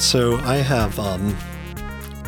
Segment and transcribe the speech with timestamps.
[0.00, 1.36] So I have um,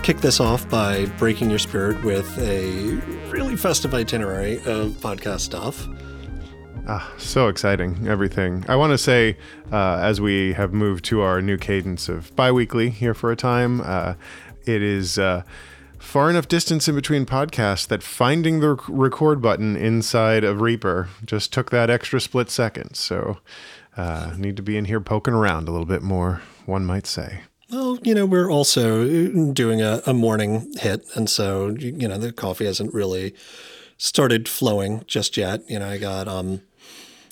[0.03, 3.01] kicked this off by breaking your spirit with a
[3.31, 5.89] really festive itinerary of podcast stuff.
[6.87, 8.65] Ah, so exciting, everything.
[8.69, 9.39] I want to say,
[9.73, 13.37] uh, as we have moved to our new cadence of bi weekly here for a
[13.37, 14.15] time, uh,
[14.67, 15.43] it is uh,
[15.99, 21.55] far enough distance in between podcasts that finding the record button inside of Reaper just
[21.55, 22.97] took that extra split second.
[22.97, 23.39] So,
[23.97, 27.41] uh, need to be in here poking around a little bit more one might say.
[27.73, 29.07] Well, you know, we're also
[29.53, 31.07] doing a, a morning hit.
[31.17, 33.35] And so, you know, the coffee hasn't really
[33.97, 35.63] started flowing just yet.
[35.71, 36.61] You know, I got, um,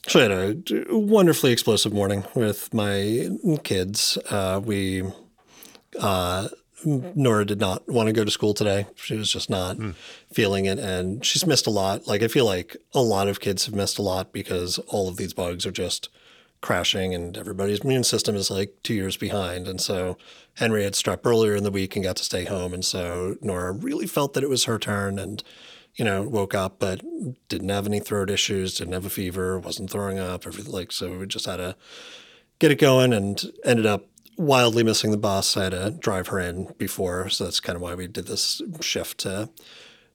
[0.07, 3.29] actually had a wonderfully explosive morning with my
[3.65, 4.17] kids.
[4.31, 5.05] Uh, we,
[6.01, 6.49] uh,
[6.87, 8.87] Nora did not want to go to school today.
[8.95, 9.95] She was just not mm.
[10.33, 10.79] feeling it.
[10.79, 12.07] And she's missed a lot.
[12.07, 15.19] Like, I feel like a lot of kids have missed a lot because all of
[15.19, 16.09] these bugs are just
[16.61, 19.67] crashing and everybody's immune system is like two years behind.
[19.67, 20.17] And so
[20.55, 22.75] Henry had strep earlier in the week and got to stay home.
[22.75, 25.43] And so Nora really felt that it was her turn and,
[25.95, 27.03] you know, woke up, but
[27.49, 31.17] didn't have any throat issues, didn't have a fever, wasn't throwing up, everything like, so
[31.19, 31.77] we just had to
[32.59, 35.57] get it going and ended up wildly missing the bus.
[35.57, 37.29] I had to drive her in before.
[37.31, 39.51] So that's kind of why we did this shift to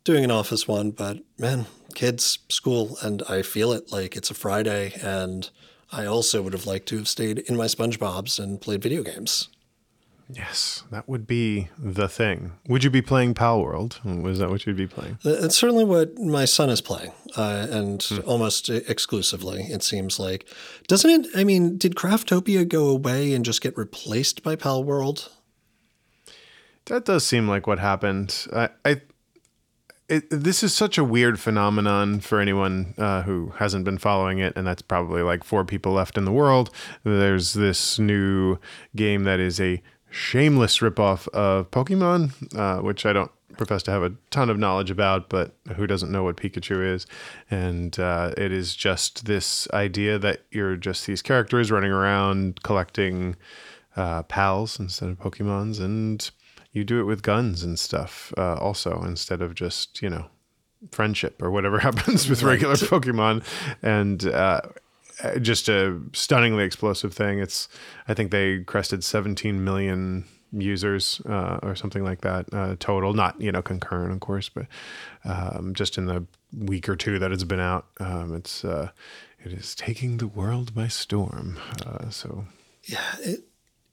[0.04, 0.92] doing an office one.
[0.92, 5.50] But man, kids, school, and I feel it like it's a Friday and
[5.92, 9.50] I also would have liked to have stayed in my SpongeBob's and played video games.
[10.28, 12.54] Yes, that would be the thing.
[12.68, 14.04] Would you be playing Palworld?
[14.24, 15.20] Was that what you'd be playing?
[15.24, 18.20] It's certainly what my son is playing, uh, and hmm.
[18.26, 20.48] almost exclusively, it seems like.
[20.88, 21.28] Doesn't it?
[21.36, 25.30] I mean, did Craftopia go away and just get replaced by Palworld?
[26.86, 28.48] That does seem like what happened.
[28.52, 29.02] I, I
[30.08, 34.54] it, this is such a weird phenomenon for anyone uh, who hasn't been following it,
[34.56, 36.70] and that's probably like four people left in the world.
[37.04, 38.58] There's this new
[38.96, 44.04] game that is a shameless ripoff of Pokemon, uh, which I don't profess to have
[44.04, 47.08] a ton of knowledge about, but who doesn't know what Pikachu is?
[47.50, 53.36] And uh, it is just this idea that you're just these characters running around collecting
[53.96, 56.30] uh, pals instead of Pokemons, and
[56.76, 60.26] you do it with guns and stuff uh, also instead of just you know
[60.92, 63.44] friendship or whatever happens with regular Pokemon,
[63.82, 64.62] and uh,
[65.42, 67.40] just a stunningly explosive thing.
[67.40, 67.68] It's
[68.08, 73.40] I think they crested 17 million users uh, or something like that uh, total, not
[73.42, 74.68] you know concurrent of course, but
[75.24, 76.26] um, just in the
[76.56, 78.90] week or two that it's been out, um, it's uh,
[79.44, 81.58] it is taking the world by storm.
[81.86, 82.46] Uh, so
[82.84, 83.16] yeah.
[83.22, 83.46] It-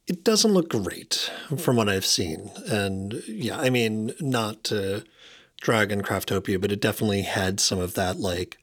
[0.06, 1.56] it doesn't look great hmm.
[1.56, 2.50] from what I've seen.
[2.66, 5.04] And yeah, I mean, not to
[5.60, 8.58] drag in Craftopia, but it definitely had some of that like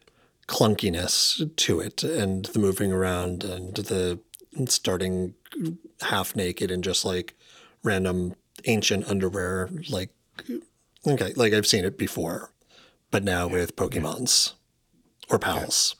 [0.47, 4.19] clunkiness to it and the moving around and the
[4.67, 5.35] starting
[6.01, 7.35] half naked and just like
[7.83, 8.35] random
[8.65, 9.69] ancient underwear.
[9.89, 10.09] Like,
[11.07, 12.51] okay, like I've seen it before,
[13.11, 14.53] but now with Pokemons
[15.29, 15.95] or pals.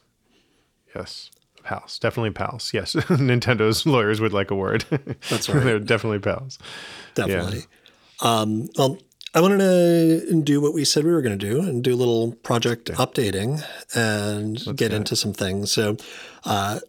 [0.96, 1.30] Yes.
[1.70, 2.72] Pals, definitely pals.
[2.74, 4.86] Yes, Nintendo's lawyers would like a word.
[5.30, 5.64] That's right.
[5.64, 6.58] They're definitely pals.
[7.14, 7.66] Definitely.
[8.24, 8.40] Yeah.
[8.40, 8.98] Um, well,
[9.36, 11.96] I wanted to do what we said we were going to do and do a
[11.96, 13.64] little project updating
[13.94, 15.72] and Let's get into some things.
[15.72, 15.98] So,
[16.44, 16.80] uh,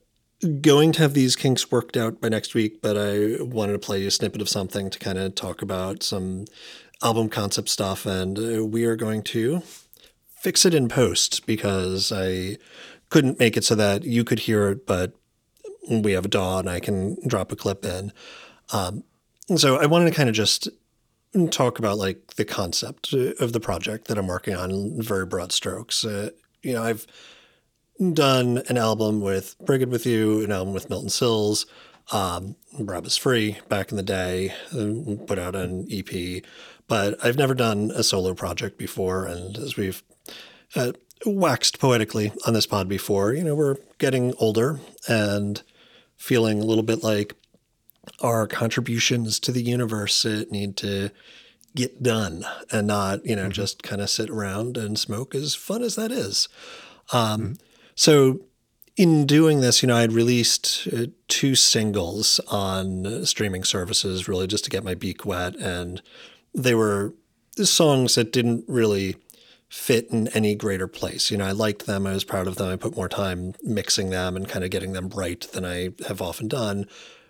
[0.63, 4.01] going to have these kinks worked out by next week, but I wanted to play
[4.01, 6.47] you a snippet of something to kind of talk about some
[7.03, 9.61] album concept stuff, and uh, we are going to
[10.39, 12.57] fix it in post because I
[13.11, 15.13] couldn't make it so that you could hear it, but
[15.89, 18.13] we have a DAW and I can drop a clip in.
[18.73, 19.05] Um,
[19.57, 20.69] so I wanted to kind of just
[21.51, 25.53] talk about like the concept of the project that I'm working on in very broad
[25.53, 26.05] strokes.
[26.05, 26.31] Uh,
[26.63, 27.07] you know, I've
[28.13, 31.67] done an album with Brigid with You, an album with Milton Sills,
[32.13, 36.43] um, Rob is Free back in the day, uh, put out an EP,
[36.89, 39.27] but I've never done a solo project before.
[39.27, 40.03] And as we've
[40.75, 40.93] uh,
[41.27, 43.33] waxed poetically on this pod before.
[43.33, 45.63] You know, we're getting older and
[46.17, 47.35] feeling a little bit like
[48.21, 51.11] our contributions to the universe need to
[51.75, 53.53] get done and not, you know, mm-hmm.
[53.53, 56.49] just kind of sit around and smoke as fun as that is.
[57.13, 57.53] Um, mm-hmm.
[57.95, 58.41] So,
[58.97, 64.65] in doing this, you know, I'd released uh, two singles on streaming services really just
[64.65, 65.57] to get my beak wet.
[65.57, 66.03] And
[66.55, 67.15] they were
[67.57, 69.17] songs that didn't really
[69.71, 71.31] fit in any greater place.
[71.31, 72.07] You know, I liked them.
[72.07, 72.69] I was proud of them.
[72.69, 76.21] I put more time mixing them and kind of getting them right than I have
[76.21, 76.87] often done.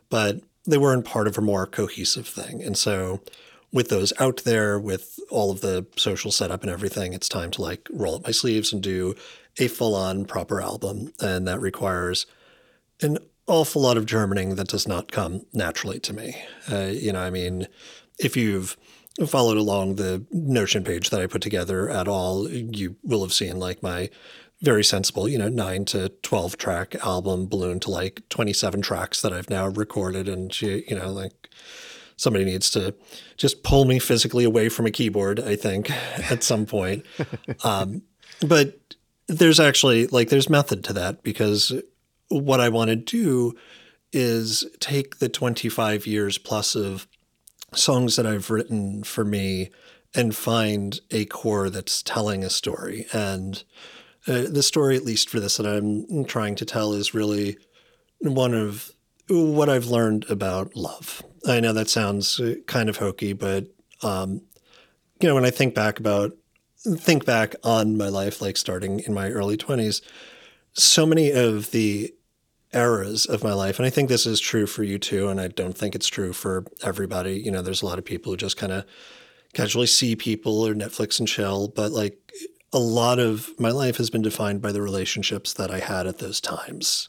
[0.08, 2.62] But they weren't part of a more cohesive thing.
[2.62, 3.20] And so
[3.72, 7.62] with those out there, with all of the social setup and everything, it's time to
[7.62, 9.14] like roll up my sleeves and do
[9.58, 11.12] a full on proper album.
[11.20, 12.24] And that requires
[13.02, 16.42] an awful lot of Germaning that does not come naturally to me.
[16.72, 17.66] Uh, you know, I mean,
[18.18, 18.78] if you've
[19.26, 23.58] followed along the Notion page that I put together at all, you will have seen
[23.58, 24.10] like my
[24.62, 29.32] very sensible, you know, nine to 12 track album balloon to like 27 tracks that
[29.32, 30.28] I've now recorded.
[30.28, 31.48] And, you, you know, like
[32.16, 32.94] somebody needs to
[33.36, 35.90] just pull me physically away from a keyboard, I think,
[36.30, 37.04] at some point.
[37.64, 38.02] Um,
[38.46, 38.78] but
[39.26, 41.72] there's actually like, there's method to that because
[42.28, 43.54] what I want to do
[44.12, 47.06] is take the 25 years plus of
[47.74, 49.70] songs that I've written for me
[50.14, 53.06] and find a core that's telling a story.
[53.12, 53.62] And
[54.26, 57.56] uh, the story, at least for this, that I'm trying to tell is really
[58.20, 58.90] one of
[59.28, 61.22] what I've learned about love.
[61.46, 63.66] I know that sounds uh, kind of hokey, but
[64.02, 64.42] um,
[65.20, 66.32] you know, when I think back about
[66.82, 70.02] think back on my life, like starting in my early twenties,
[70.72, 72.12] so many of the
[72.72, 75.48] eras of my life, and I think this is true for you too, and I
[75.48, 77.40] don't think it's true for everybody.
[77.40, 78.84] You know, there's a lot of people who just kind of
[79.52, 82.32] casually see people or Netflix and chill, but like
[82.72, 86.18] a lot of my life has been defined by the relationships that I had at
[86.18, 87.08] those times.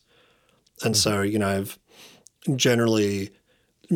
[0.84, 1.00] And mm-hmm.
[1.00, 1.78] so, you know, I've
[2.56, 3.30] generally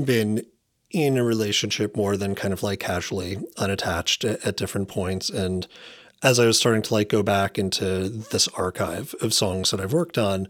[0.03, 0.45] been
[0.91, 5.29] in a relationship more than kind of like casually unattached at, at different points.
[5.29, 5.67] And
[6.21, 9.93] as I was starting to like go back into this archive of songs that I've
[9.93, 10.47] worked on,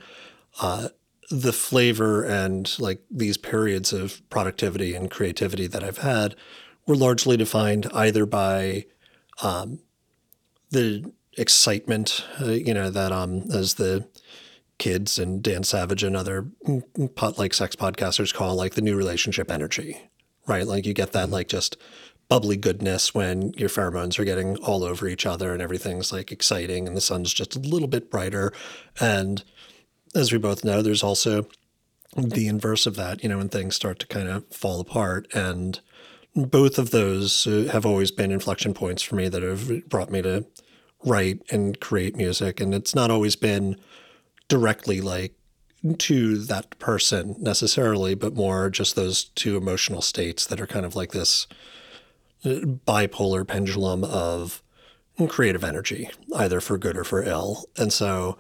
[0.62, 0.90] uh,
[1.30, 6.36] the flavor and like these periods of productivity and creativity that I've had
[6.86, 8.86] were largely defined either by
[9.42, 9.80] um,
[10.70, 14.08] the excitement, uh, you know, that um, as the
[14.78, 16.48] kids and Dan Savage and other
[17.16, 20.10] pot, like sex podcasters call like the new relationship energy,
[20.48, 20.68] right?
[20.68, 21.78] Like you get that like just
[22.28, 26.88] bubbly goodness when your pheromones are getting all over each other and everything's like exciting
[26.88, 28.52] and the sun's just a little bit brighter.
[29.00, 29.44] And
[30.16, 31.48] as we both know, there's also
[32.18, 35.28] the inverse of that, you know, when things start to kind of fall apart.
[35.34, 35.80] And
[36.36, 40.22] both of those uh, have always been inflection points for me that have brought me
[40.22, 40.46] to
[41.04, 42.60] write and create music.
[42.60, 43.78] And it's not always been
[44.48, 45.34] directly like
[45.98, 50.96] to that person necessarily, but more just those two emotional states that are kind of
[50.96, 51.48] like this
[52.44, 52.50] uh,
[52.88, 54.62] bipolar pendulum of
[55.28, 57.66] creative energy, either for good or for ill.
[57.78, 58.38] And so,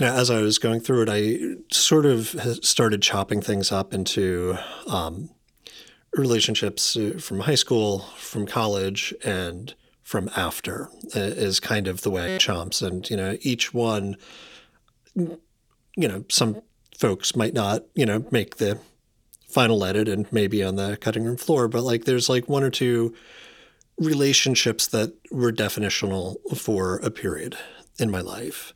[0.00, 2.28] you as I was going through it, I sort of
[2.62, 4.56] started chopping things up into
[4.86, 5.30] um,
[6.14, 12.10] relationships uh, from high school, from college, and from after uh, is kind of the
[12.10, 12.84] way it chomps.
[12.84, 14.16] And, you know, each one
[15.96, 16.62] you know, some
[16.98, 18.78] folks might not, you know, make the
[19.48, 22.70] final edit and maybe on the cutting room floor, but like there's like one or
[22.70, 23.14] two
[23.98, 27.56] relationships that were definitional for a period
[27.98, 28.72] in my life.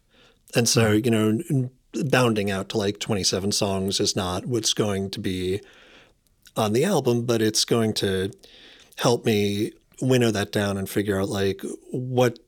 [0.55, 1.71] And so, you know,
[2.05, 5.61] bounding out to like 27 songs is not what's going to be
[6.57, 8.31] on the album, but it's going to
[8.97, 12.39] help me winnow that down and figure out like what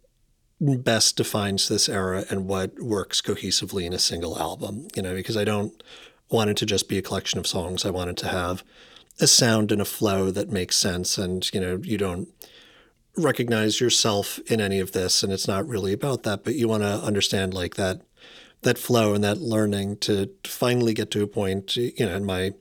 [0.61, 5.37] best defines this era and what works cohesively in a single album, you know, because
[5.37, 5.83] I don't
[6.31, 7.85] want it to just be a collection of songs.
[7.85, 8.65] I want it to have
[9.21, 12.29] a sound and a flow that makes sense and, you know, you don't
[13.17, 16.83] recognize yourself in any of this and it's not really about that, but you want
[16.83, 18.03] to understand like that
[18.63, 22.53] that flow and that learning to finally get to a point, you know, in my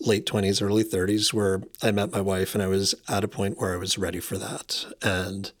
[0.00, 3.58] late 20s, early 30s where I met my wife and I was at a point
[3.58, 4.84] where I was ready for that.
[5.02, 5.52] And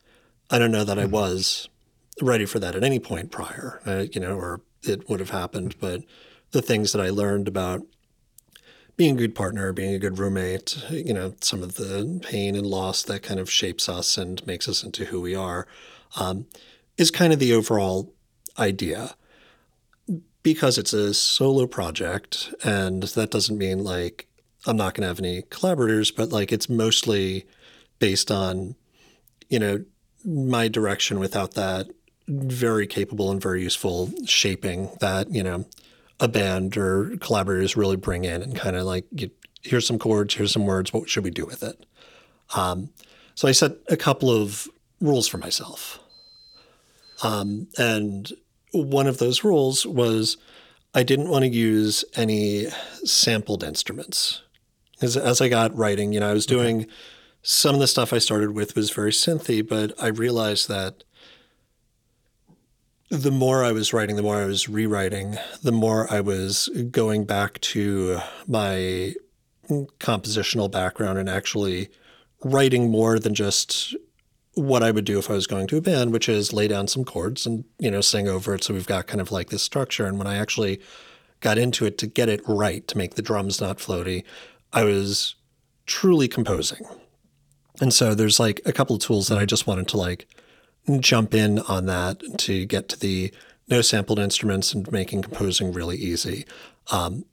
[0.50, 1.14] I don't know that mm-hmm.
[1.14, 1.68] I was
[2.20, 5.76] ready for that at any point prior, uh, you know, or it would have happened.
[5.78, 6.02] But
[6.50, 7.82] the things that I learned about
[8.96, 12.66] being a good partner, being a good roommate, you know, some of the pain and
[12.66, 15.66] loss that kind of shapes us and makes us into who we are,
[16.16, 16.46] um,
[16.96, 18.12] is kind of the overall
[18.58, 19.14] idea.
[20.42, 24.28] Because it's a solo project, and that doesn't mean like
[24.66, 27.46] I'm not going to have any collaborators, but like it's mostly
[27.98, 28.76] based on,
[29.48, 29.84] you know,
[30.24, 31.88] my direction without that
[32.28, 35.66] very capable and very useful shaping that you know
[36.20, 39.30] a band or collaborators really bring in and kind of like you,
[39.62, 41.86] here's some chords here's some words what should we do with it?
[42.54, 42.90] Um,
[43.34, 44.68] so i set a couple of
[45.00, 45.98] rules for myself.
[47.22, 48.32] Um, and
[48.72, 50.36] one of those rules was
[50.94, 52.66] i didn't want to use any
[53.04, 54.42] sampled instruments.
[55.02, 56.90] As, as i got writing you know i was doing okay.
[57.42, 61.02] some of the stuff i started with was very synthy but i realized that
[63.10, 67.24] the more I was writing, the more I was rewriting, the more I was going
[67.24, 69.14] back to my
[69.68, 71.88] compositional background and actually
[72.42, 73.94] writing more than just
[74.54, 76.86] what I would do if I was going to a band, which is lay down
[76.86, 78.62] some chords and, you know, sing over it.
[78.62, 80.06] So we've got kind of like this structure.
[80.06, 80.80] And when I actually
[81.40, 84.24] got into it to get it right, to make the drums not floaty,
[84.72, 85.34] I was
[85.86, 86.86] truly composing.
[87.80, 90.28] And so there's like a couple of tools that I just wanted to like
[91.00, 93.32] jump in on that to get to the
[93.68, 96.44] no sampled instruments and making composing really easy.
[96.92, 97.24] Um,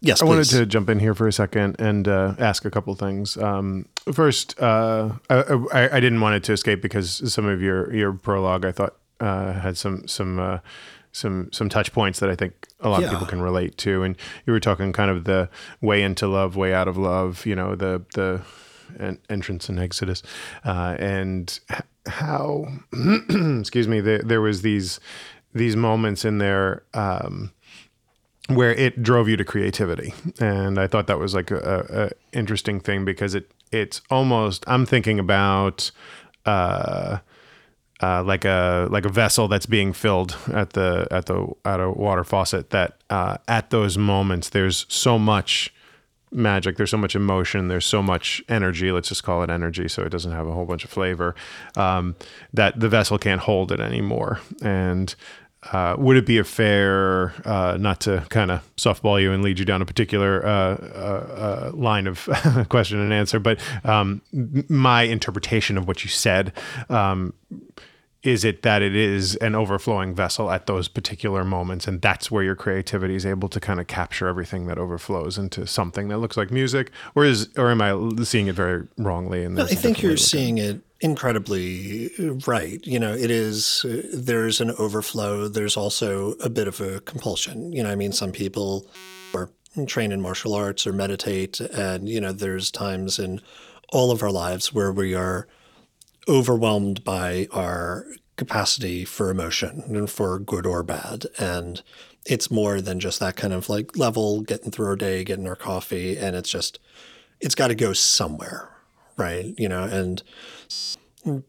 [0.00, 0.28] yes, I please.
[0.28, 3.36] wanted to jump in here for a second and uh, ask a couple things.
[3.36, 5.36] Um, first, uh, I,
[5.72, 8.96] I, I, didn't want it to escape because some of your your prologue I thought
[9.20, 10.58] uh, had some some uh,
[11.12, 13.08] some some touch points that I think a lot Yeah.
[13.08, 14.02] of people can relate to.
[14.02, 14.16] And
[14.46, 15.50] you were talking kind of the
[15.82, 17.44] way into love, way out of love.
[17.44, 18.40] You know, the the
[19.28, 20.22] entrance and exodus,
[20.64, 21.60] uh, and
[22.06, 22.66] how
[23.60, 25.00] excuse me, there, there was these
[25.54, 26.84] these moments in there.
[26.94, 27.52] Um,
[28.48, 32.80] where it drove you to creativity and i thought that was like a, a interesting
[32.80, 35.92] thing because it it's almost i'm thinking about
[36.46, 37.18] uh
[38.02, 41.90] uh, like a like a vessel that's being filled at the at the at a
[41.90, 45.72] water faucet that uh, at those moments there's so much
[46.32, 46.76] magic.
[46.76, 47.68] There's so much emotion.
[47.68, 48.92] There's so much energy.
[48.92, 51.34] Let's just call it energy so it doesn't have a whole bunch of flavor
[51.76, 52.16] um,
[52.52, 54.40] that the vessel can't hold it anymore.
[54.62, 55.14] And
[55.72, 59.58] uh, would it be a fair, uh, not to kind of softball you and lead
[59.58, 62.28] you down a particular uh, uh, uh, line of
[62.70, 64.22] question and answer, but um,
[64.68, 66.52] my interpretation of what you said
[66.88, 67.34] um,
[68.22, 72.42] is it that it is an overflowing vessel at those particular moments, and that's where
[72.42, 76.36] your creativity is able to kind of capture everything that overflows into something that looks
[76.36, 79.42] like music, or is, or am I seeing it very wrongly?
[79.42, 82.10] And I think you're seeing it incredibly
[82.46, 82.86] right.
[82.86, 85.48] You know, it is, uh, there's an overflow.
[85.48, 87.72] There's also a bit of a compulsion.
[87.72, 88.86] You know, I mean, some people
[89.34, 89.48] are
[89.86, 93.40] trained in martial arts or meditate, and, you know, there's times in
[93.88, 95.48] all of our lives where we are
[96.28, 101.26] overwhelmed by our capacity for emotion and for good or bad.
[101.38, 101.82] And
[102.26, 105.56] it's more than just that kind of like level, getting through our day, getting our
[105.56, 106.16] coffee.
[106.16, 106.78] And it's just,
[107.40, 108.70] it's got to go somewhere,
[109.16, 109.54] right?
[109.58, 110.22] You know, and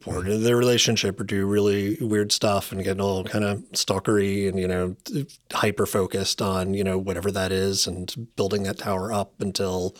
[0.01, 4.49] bored of the relationship or do really weird stuff and get all kind of stalkery
[4.49, 4.95] and, you know,
[5.53, 9.95] hyper focused on, you know, whatever that is and building that tower up until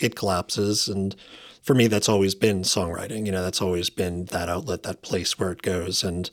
[0.00, 0.88] it collapses.
[0.88, 1.14] And
[1.62, 3.24] for me, that's always been songwriting.
[3.24, 6.02] You know, that's always been that outlet, that place where it goes.
[6.02, 6.30] And,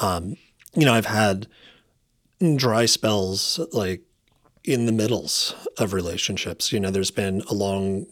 [0.00, 0.36] um,
[0.74, 1.46] you know, I've had
[2.56, 4.02] dry spells like
[4.64, 6.72] in the middles of relationships.
[6.72, 8.06] You know, there's been a long,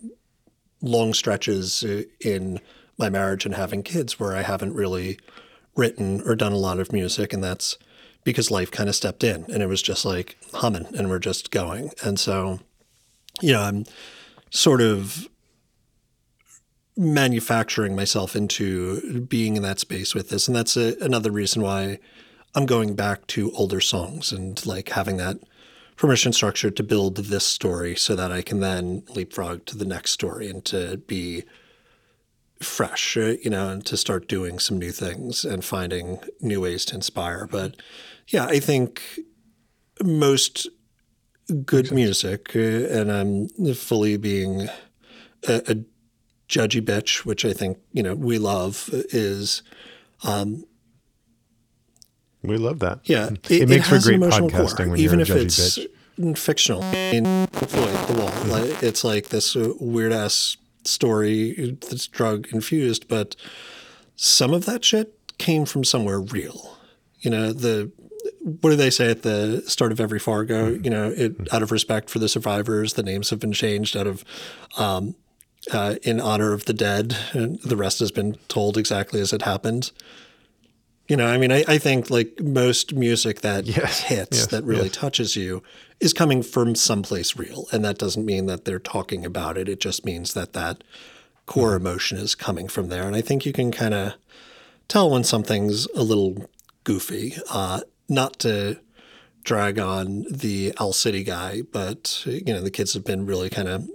[0.82, 2.60] long stretches uh, in
[2.98, 5.18] my marriage and having kids where I haven't really
[5.76, 7.32] written or done a lot of music.
[7.32, 7.78] And that's
[8.22, 11.50] because life kind of stepped in and it was just like humming and we're just
[11.50, 11.90] going.
[12.04, 12.60] And so,
[13.40, 13.86] you know, I'm
[14.50, 15.26] sort of
[17.00, 20.46] manufacturing myself into being in that space with this.
[20.46, 21.98] And that's a, another reason why
[22.54, 25.38] I'm going back to older songs and like having that
[25.96, 30.10] permission structure to build this story so that I can then leapfrog to the next
[30.10, 31.44] story and to be
[32.60, 36.84] fresh, uh, you know, and to start doing some new things and finding new ways
[36.86, 37.46] to inspire.
[37.50, 37.76] But
[38.28, 39.00] yeah, I think
[40.02, 40.68] most
[41.64, 44.68] good music, uh, and I'm fully being
[45.48, 45.76] a, a
[46.50, 49.62] judgy bitch, which I think, you know, we love, is
[50.24, 50.64] um,
[52.42, 53.00] we love that.
[53.04, 55.78] Yeah, it, makes for great podcasting core, when even you're a if judgy it's
[56.18, 56.38] bitch.
[56.38, 56.82] fictional.
[56.82, 63.36] Pink Floyd, The Wall, like, it's like this weird ass story that's drug infused, but
[64.16, 66.76] some of that shit came from somewhere real.
[67.20, 67.92] You know, the
[68.42, 70.72] what do they say at the start of every Fargo?
[70.72, 70.84] Mm-hmm.
[70.84, 71.54] You know, it, mm-hmm.
[71.54, 73.96] out of respect for the survivors, the names have been changed.
[73.96, 74.24] Out of
[74.78, 75.14] um,
[75.72, 79.42] uh, in honor of the dead, and the rest has been told exactly as it
[79.42, 79.92] happened.
[81.08, 84.64] You know, I mean, I, I think like most music that Yes, hits yes, that
[84.64, 84.92] really yes.
[84.96, 85.62] touches you
[85.98, 89.68] is coming from someplace real, and that doesn't mean that they're talking about it.
[89.68, 90.84] It just means that that
[91.46, 94.14] core emotion is coming from there, and I think you can kind of
[94.86, 96.48] tell when something's a little
[96.84, 97.34] goofy.
[97.50, 98.78] Uh, not to
[99.42, 103.68] drag on the Owl City guy, but you know the kids have been really kind
[103.68, 103.88] of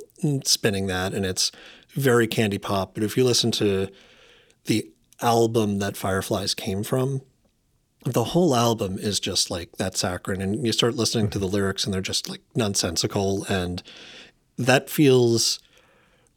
[0.43, 1.51] spinning that, and it's
[1.93, 2.93] very candy pop.
[2.93, 3.89] But if you listen to
[4.65, 4.89] the
[5.22, 7.22] album that Fireflies came from,
[8.03, 11.55] the whole album is just like that saccharine, and you start listening to the mm-hmm.
[11.55, 13.81] lyrics, and they're just like nonsensical, and
[14.57, 15.60] that feels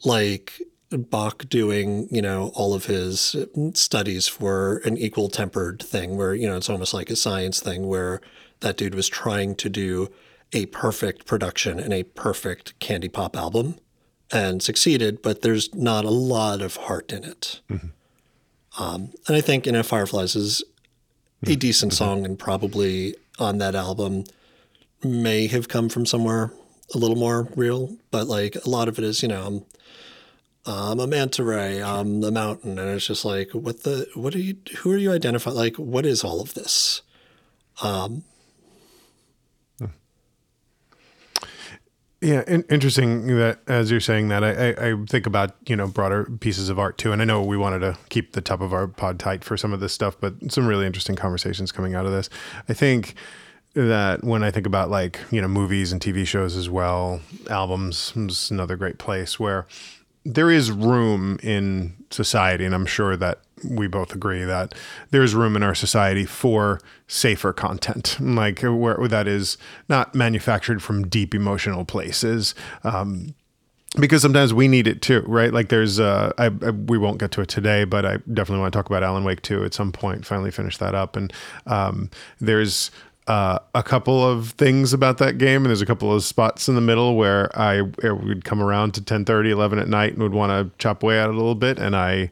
[0.04, 3.36] like Bach doing, you know, all of his
[3.74, 7.86] studies for an equal tempered thing where, you know, it's almost like a science thing
[7.86, 8.22] where
[8.60, 10.08] that dude was trying to do
[10.52, 13.76] a perfect production and a perfect candy pop album
[14.32, 17.60] and succeeded, but there's not a lot of heart in it.
[18.78, 20.62] Um, and I think, you know, Fireflies is
[21.46, 24.24] a decent song and probably on that album
[25.02, 26.52] may have come from somewhere
[26.94, 29.64] a little more real, but like a lot of it is, you know, I'm,
[30.66, 34.40] I'm a manta ray, I'm the mountain, and it's just like, what the, what are
[34.40, 35.56] you, who are you identifying?
[35.56, 37.02] Like, what is all of this?
[37.82, 38.24] Um,
[42.20, 45.86] Yeah, in- interesting that as you're saying that, I, I, I, think about you know
[45.86, 48.72] broader pieces of art too, and I know we wanted to keep the top of
[48.72, 52.06] our pod tight for some of this stuff, but some really interesting conversations coming out
[52.06, 52.28] of this.
[52.68, 53.14] I think
[53.74, 58.12] that when I think about like you know movies and TV shows as well, albums
[58.16, 59.68] is another great place where
[60.24, 64.74] there is room in society, and I'm sure that we both agree that
[65.10, 71.08] there's room in our society for safer content, like where that is not manufactured from
[71.08, 72.54] deep emotional places.
[72.84, 73.34] Um,
[73.98, 75.52] because sometimes we need it too, right?
[75.52, 78.72] Like there's, uh, I, I, we won't get to it today, but I definitely want
[78.72, 80.26] to talk about Alan Wake too at some point.
[80.26, 81.32] Finally finish that up, and
[81.66, 82.90] um, there's
[83.28, 86.74] uh, a couple of things about that game and there's a couple of spots in
[86.74, 90.32] the middle where I, would come around to 10 30 11 at night and would
[90.32, 92.30] want to chop away at it a little bit and I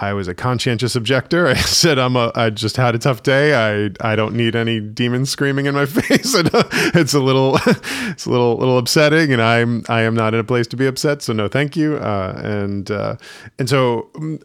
[0.00, 1.46] I was a conscientious objector.
[1.46, 3.54] I said I'm a I just had a tough day.
[3.54, 6.34] I I don't need any demons screaming in my face.
[6.34, 10.44] it's a little it's a little little upsetting, and I'm I am not in a
[10.44, 11.22] place to be upset.
[11.22, 11.96] So no, thank you.
[11.96, 13.16] Uh, and uh,
[13.58, 14.42] and so mm,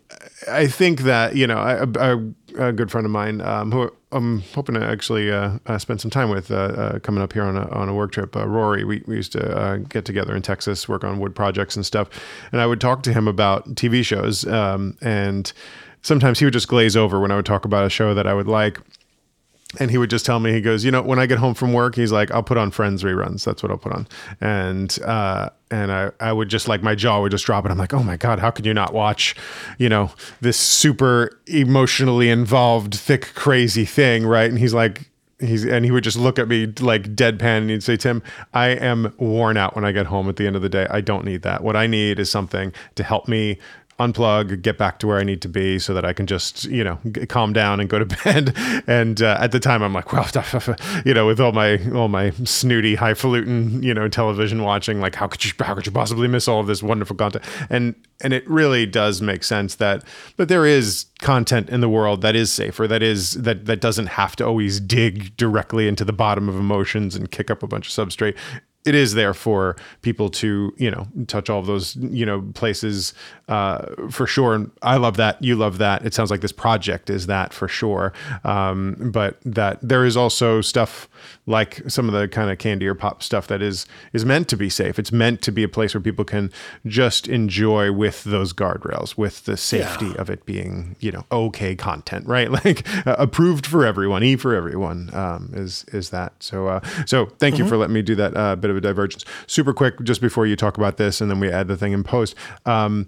[0.50, 2.16] I think that you know I, I
[2.58, 6.12] a good friend of mine um, who I'm hoping to actually uh, uh, spend some
[6.12, 8.36] time with uh, uh coming up here on a, on a work trip.
[8.36, 11.76] Uh, Rory, we, we used to uh, get together in Texas, work on wood projects
[11.76, 12.10] and stuff.
[12.52, 14.46] And I would talk to him about TV shows.
[14.46, 15.52] Um, and
[16.02, 18.34] sometimes he would just glaze over when I would talk about a show that I
[18.34, 18.80] would like
[19.80, 21.74] and he would just tell me he goes you know when i get home from
[21.74, 23.44] work he's like i'll put on friends reruns.
[23.44, 24.08] That's what i'll put on.
[24.42, 27.78] And uh and i i would just like my jaw would just drop and i'm
[27.78, 29.36] like oh my god how could you not watch
[29.78, 30.12] you know
[30.42, 34.50] this super emotionally involved thick crazy thing right?
[34.50, 37.84] And he's like he's and he would just look at me like deadpan and he'd
[37.84, 38.22] say tim
[38.54, 40.88] i am worn out when i get home at the end of the day.
[40.90, 41.64] I don't need that.
[41.64, 43.58] What i need is something to help me
[44.00, 46.84] unplug, get back to where I need to be so that I can just, you
[46.84, 48.54] know, calm down and go to bed.
[48.88, 50.28] And uh, at the time I'm like, well,
[51.06, 55.28] you know, with all my, all my snooty highfalutin, you know, television watching, like, how
[55.28, 57.44] could you, how could you possibly miss all of this wonderful content?
[57.70, 60.04] And, and it really does make sense that,
[60.38, 64.08] but there is content in the world that is safer, that is, that, that doesn't
[64.08, 67.88] have to always dig directly into the bottom of emotions and kick up a bunch
[67.88, 68.36] of substrate
[68.86, 73.14] it is there for people to you know touch all of those you know places
[73.48, 77.10] uh, for sure and i love that you love that it sounds like this project
[77.10, 81.10] is that for sure um, but that there is also stuff
[81.46, 84.58] like some of the kind of candy or pop stuff that is is meant to
[84.58, 86.52] be safe it's meant to be a place where people can
[86.86, 90.22] just enjoy with those guardrails with the safety yeah.
[90.22, 94.56] of it being you know okay content right like uh, approved for everyone e for
[94.56, 97.64] everyone um, is is that so uh, so thank mm-hmm.
[97.64, 99.26] you for letting me do that uh, bit of a divergence.
[99.48, 102.04] Super quick, just before you talk about this, and then we add the thing in
[102.04, 102.36] post.
[102.66, 103.08] Um,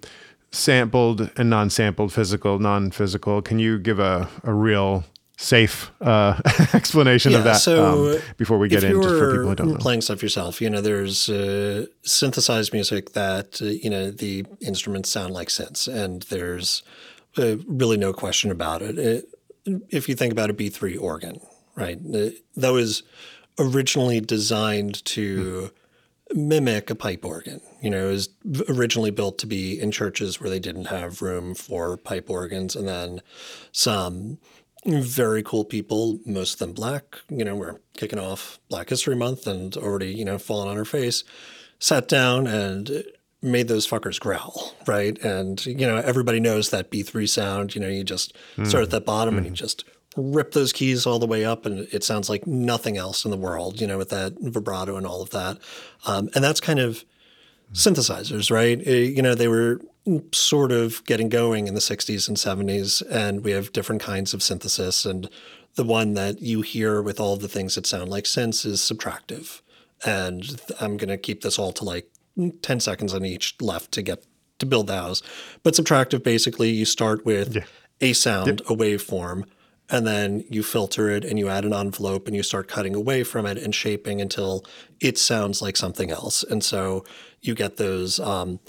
[0.55, 3.41] sampled and non-sampled, physical, non-physical.
[3.41, 5.03] Can you give a, a real
[5.37, 6.39] safe uh,
[6.73, 9.75] explanation yeah, of that so um, before we get into for people who don't know.
[9.75, 15.09] Playing stuff yourself, you know, there's uh, synthesized music that uh, you know the instruments
[15.09, 16.83] sound like synths, and there's
[17.37, 18.97] uh, really no question about it.
[18.97, 19.25] it.
[19.89, 21.41] If you think about a B three organ,
[21.75, 23.03] right, uh, that was
[23.59, 25.71] originally designed to
[26.33, 27.61] mimic a pipe organ.
[27.81, 28.29] You know, it was
[28.69, 32.87] originally built to be in churches where they didn't have room for pipe organs, and
[32.87, 33.21] then
[33.71, 34.39] some
[34.85, 37.17] very cool people, most of them black.
[37.29, 40.85] You know, we're kicking off Black History Month and already you know falling on our
[40.85, 41.23] face.
[41.79, 43.03] Sat down and
[43.41, 45.17] made those fuckers growl, right?
[45.19, 47.75] And you know, everybody knows that B three sound.
[47.75, 48.67] You know, you just mm.
[48.67, 49.37] start at that bottom mm.
[49.39, 52.97] and you just rip those keys all the way up and it sounds like nothing
[52.97, 55.57] else in the world, you know, with that vibrato and all of that.
[56.05, 57.03] Um, and that's kind of
[57.73, 58.79] synthesizers, right?
[58.85, 59.81] Uh, you know, they were
[60.33, 64.43] sort of getting going in the 60s and 70s, and we have different kinds of
[64.43, 65.05] synthesis.
[65.05, 65.29] And
[65.75, 69.61] the one that you hear with all the things that sound like synths is subtractive.
[70.05, 72.09] And I'm going to keep this all to like
[72.61, 74.25] 10 seconds on each left to get
[74.59, 75.21] to build the house.
[75.63, 77.63] But subtractive basically, you start with yeah.
[78.01, 79.45] a sound, a waveform
[79.89, 83.23] and then you filter it and you add an envelope and you start cutting away
[83.23, 84.65] from it and shaping until
[84.99, 86.43] it sounds like something else.
[86.43, 87.03] And so
[87.41, 88.59] you get those um,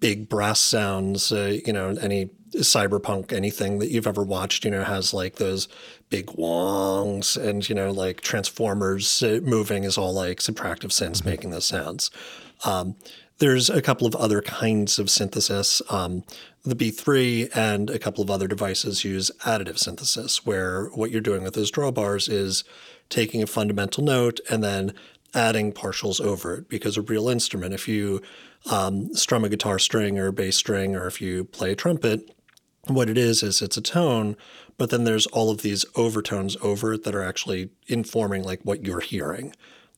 [0.00, 1.32] big brass sounds.
[1.32, 5.68] Uh, you know, any cyberpunk anything that you've ever watched, you know, has like those
[6.10, 11.30] big wongs and you know, like transformers uh, moving is all like subtractive synths mm-hmm.
[11.30, 12.10] making those sounds.
[12.64, 12.96] Um,
[13.38, 15.82] there's a couple of other kinds of synthesis.
[15.90, 16.24] Um,
[16.70, 21.42] the B3 and a couple of other devices use additive synthesis, where what you're doing
[21.42, 22.64] with those drawbars is
[23.08, 24.92] taking a fundamental note and then
[25.34, 28.20] adding partials over it because a real instrument, if you
[28.70, 32.28] um, strum a guitar string or a bass string, or if you play a trumpet,
[32.88, 34.36] what it is is it's a tone,
[34.78, 38.84] but then there's all of these overtones over it that are actually informing like what
[38.84, 39.54] you're hearing.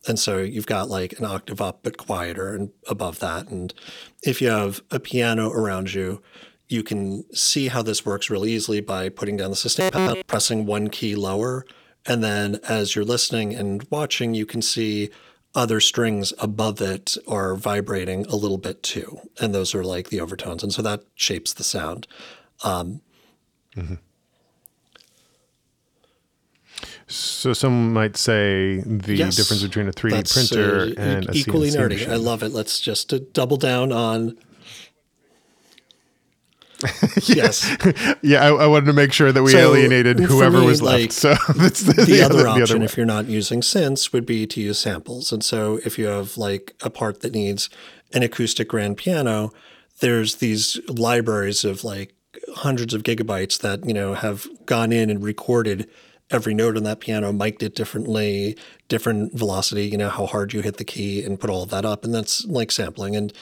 [0.07, 3.48] And so you've got like an octave up but quieter and above that.
[3.48, 3.74] And
[4.22, 6.22] if you have a piano around you,
[6.68, 10.66] you can see how this works really easily by putting down the sustain pedal, pressing
[10.66, 11.64] one key lower,
[12.07, 15.11] and then as you're listening and watching, you can see
[15.54, 19.20] other strings above it are vibrating a little bit too.
[19.40, 20.62] And those are like the overtones.
[20.62, 22.07] And so that shapes the sound.
[22.62, 23.00] Um,
[23.74, 23.94] mm-hmm.
[27.07, 31.72] So some might say the yes, difference between a 3D printer uh, and equally a
[31.72, 31.90] nerdy.
[31.90, 32.11] Machine.
[32.11, 32.52] I love it.
[32.52, 34.37] Let's just uh, double down on
[37.24, 37.76] yes.
[38.22, 41.00] yeah, I, I, wanted to make sure that we so alienated whoever me, was left.
[41.00, 43.60] Like, so that's the, the, the other, other option, the other if you're not using
[43.60, 45.32] synths, would be to use samples.
[45.32, 47.68] And so if you have like a part that needs
[48.12, 49.52] an acoustic grand piano,
[50.00, 52.14] there's these libraries of like
[52.54, 55.88] hundreds of gigabytes that you know have gone in and recorded
[56.30, 58.56] every note on that piano, mic'd it differently,
[58.88, 61.84] different velocity, you know, how hard you hit the key and put all of that
[61.84, 62.04] up.
[62.04, 63.16] And that's like sampling.
[63.16, 63.32] And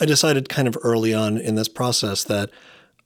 [0.00, 2.50] I decided kind of early on in this process that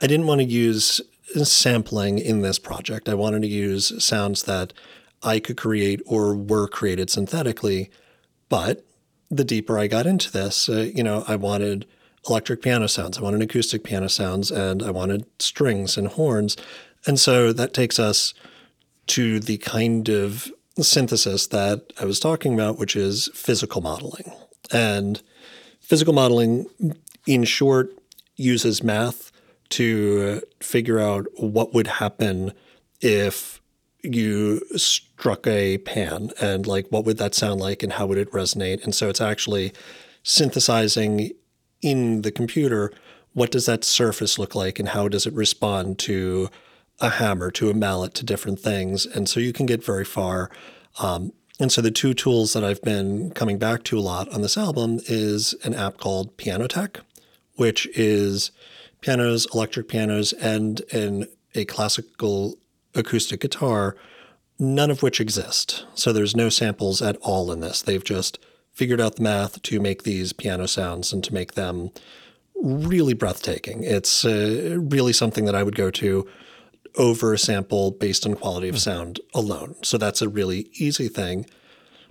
[0.00, 1.00] I didn't want to use
[1.42, 3.08] sampling in this project.
[3.08, 4.72] I wanted to use sounds that
[5.22, 7.90] I could create or were created synthetically.
[8.48, 8.84] But
[9.30, 11.86] the deeper I got into this, uh, you know, I wanted
[12.28, 16.56] electric piano sounds, I wanted acoustic piano sounds, and I wanted strings and horns.
[17.06, 18.32] And so that takes us
[19.08, 24.32] to the kind of synthesis that I was talking about, which is physical modeling.
[24.72, 25.22] And
[25.84, 26.66] Physical modeling,
[27.26, 27.90] in short,
[28.36, 29.30] uses math
[29.68, 32.52] to figure out what would happen
[33.00, 33.60] if
[34.02, 38.32] you struck a pan and like what would that sound like and how would it
[38.32, 38.82] resonate.
[38.82, 39.72] And so it's actually
[40.22, 41.32] synthesizing
[41.82, 42.90] in the computer
[43.34, 46.48] what does that surface look like and how does it respond to
[47.00, 49.04] a hammer, to a mallet, to different things.
[49.04, 50.50] And so you can get very far.
[50.98, 54.42] Um, and so the two tools that I've been coming back to a lot on
[54.42, 57.00] this album is an app called Pianoteq,
[57.54, 58.50] which is
[59.00, 62.58] pianos, electric pianos, and an, a classical
[62.94, 63.96] acoustic guitar,
[64.58, 65.86] none of which exist.
[65.94, 67.82] So there's no samples at all in this.
[67.82, 68.38] They've just
[68.72, 71.90] figured out the math to make these piano sounds and to make them
[72.60, 73.84] really breathtaking.
[73.84, 76.26] It's uh, really something that I would go to
[76.96, 78.80] over a sample based on quality of hmm.
[78.80, 79.76] sound alone.
[79.82, 81.46] So that's a really easy thing.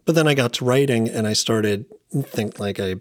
[0.06, 1.86] But then I got to writing and I started
[2.22, 2.96] think like I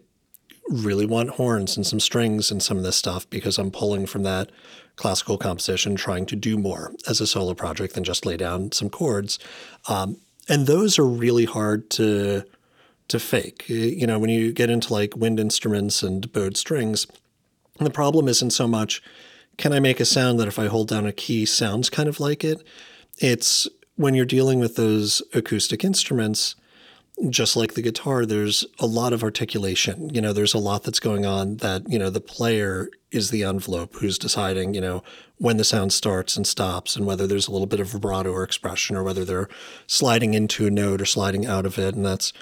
[0.68, 4.23] really want horns and some strings and some of this stuff because I'm pulling from
[4.23, 4.51] that
[4.97, 8.88] classical composition, trying to do more as a solo project than just lay down some
[8.88, 9.38] chords.
[9.88, 10.18] Um,
[10.49, 12.45] and those are really hard to
[13.09, 13.68] to fake.
[13.68, 17.07] You know, when you get into like wind instruments and bowed strings,
[17.79, 19.03] the problem isn't so much
[19.57, 22.21] can I make a sound that if I hold down a key sounds kind of
[22.21, 22.62] like it?
[23.19, 26.57] It's when you're dealing with those acoustic instruments,
[27.29, 30.12] just like the guitar, there's a lot of articulation.
[30.15, 33.45] You know, there's a lot that's going on that, you know, the player is the
[33.45, 35.03] envelope who's deciding, you know,
[35.37, 38.43] when the sound starts and stops and whether there's a little bit of vibrato or
[38.43, 39.49] expression or whether they're
[39.87, 41.95] sliding into a note or sliding out of it.
[41.95, 42.33] And that's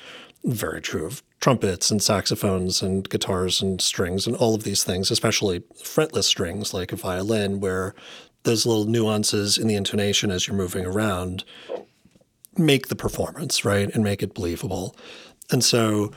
[0.44, 5.10] very true of trumpets and saxophones and guitars and strings and all of these things,
[5.10, 7.94] especially fretless strings like a violin, where
[8.42, 11.44] those little nuances in the intonation as you're moving around
[12.56, 13.88] make the performance, right?
[13.94, 14.96] And make it believable.
[15.50, 16.12] And so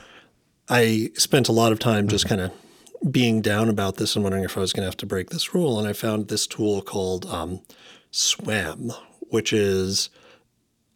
[0.68, 2.52] I spent a lot of time just kind of
[3.10, 5.54] being down about this and wondering if I was going to have to break this
[5.54, 5.78] rule.
[5.78, 7.60] And I found this tool called um,
[8.10, 10.10] SWAM, which is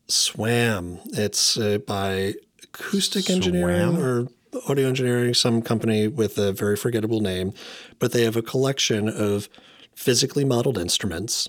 [0.07, 1.01] SWAM.
[1.13, 2.35] It's uh, by
[2.79, 4.29] acoustic engineering or
[4.69, 7.53] audio engineering, some company with a very forgettable name,
[7.99, 9.49] but they have a collection of
[9.95, 11.49] physically modeled instruments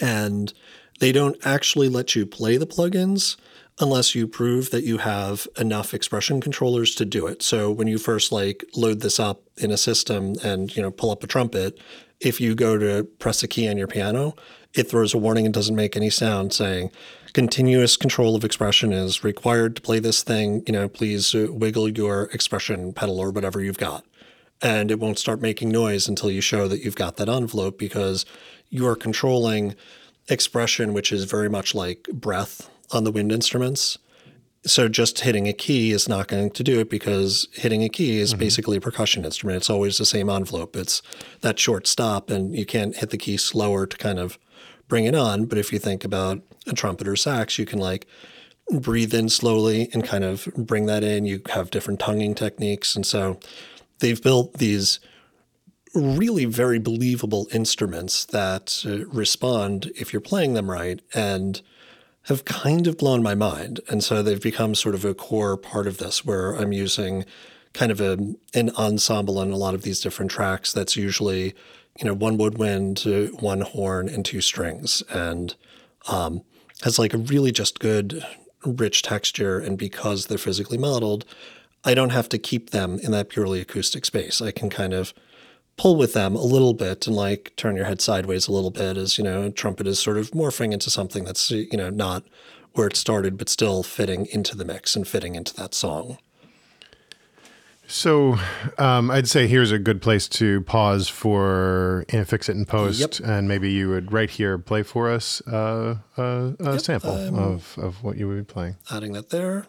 [0.00, 0.52] and
[1.00, 3.36] they don't actually let you play the plugins
[3.78, 7.42] unless you prove that you have enough expression controllers to do it.
[7.42, 11.10] So when you first like load this up in a system and you know pull
[11.10, 11.78] up a trumpet,
[12.20, 14.34] if you go to press a key on your piano,
[14.74, 16.90] it throws a warning and doesn't make any sound saying
[17.36, 20.62] continuous control of expression is required to play this thing.
[20.66, 24.06] You know, please wiggle your expression pedal or whatever you've got.
[24.62, 28.24] And it won't start making noise until you show that you've got that envelope because
[28.70, 29.74] you are controlling
[30.30, 33.98] expression, which is very much like breath on the wind instruments.
[34.64, 38.18] So just hitting a key is not going to do it because hitting a key
[38.18, 38.40] is mm-hmm.
[38.40, 39.58] basically a percussion instrument.
[39.58, 40.74] It's always the same envelope.
[40.74, 41.02] It's
[41.42, 44.38] that short stop, and you can't hit the key slower to kind of
[44.88, 45.44] bring it on.
[45.44, 48.06] But if you think about a trumpet or sax, you can like
[48.70, 51.24] breathe in slowly and kind of bring that in.
[51.24, 52.96] You have different tonguing techniques.
[52.96, 53.38] And so
[54.00, 55.00] they've built these
[55.94, 61.62] really very believable instruments that uh, respond if you're playing them right and
[62.24, 63.80] have kind of blown my mind.
[63.88, 67.24] And so they've become sort of a core part of this where I'm using
[67.72, 68.18] kind of a,
[68.52, 71.54] an ensemble on a lot of these different tracks that's usually,
[71.98, 73.04] you know, one woodwind,
[73.38, 75.02] one horn, and two strings.
[75.08, 75.54] And
[76.08, 76.42] um,
[76.86, 78.24] has like a really just good,
[78.64, 79.58] rich texture.
[79.58, 81.24] And because they're physically modeled,
[81.84, 84.40] I don't have to keep them in that purely acoustic space.
[84.40, 85.12] I can kind of
[85.76, 88.96] pull with them a little bit and like turn your head sideways a little bit
[88.96, 92.22] as, you know, trumpet is sort of morphing into something that's, you know, not
[92.74, 96.18] where it started, but still fitting into the mix and fitting into that song.
[97.88, 98.38] So
[98.78, 103.00] um, I'd say here's a good place to pause for and fix it in post,
[103.00, 103.28] yep.
[103.28, 107.78] and maybe you would right here play for us uh, uh, a yep, sample of,
[107.78, 108.76] of what you would be playing.
[108.90, 109.66] Adding that there.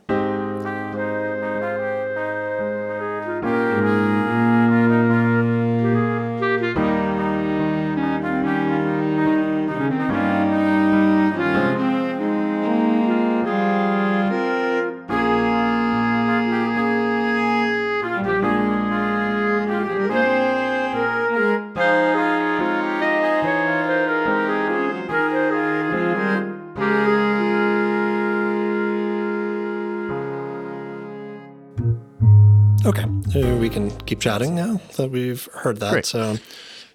[34.27, 35.91] Chatting now that we've heard that.
[35.91, 36.05] Great.
[36.05, 36.37] So,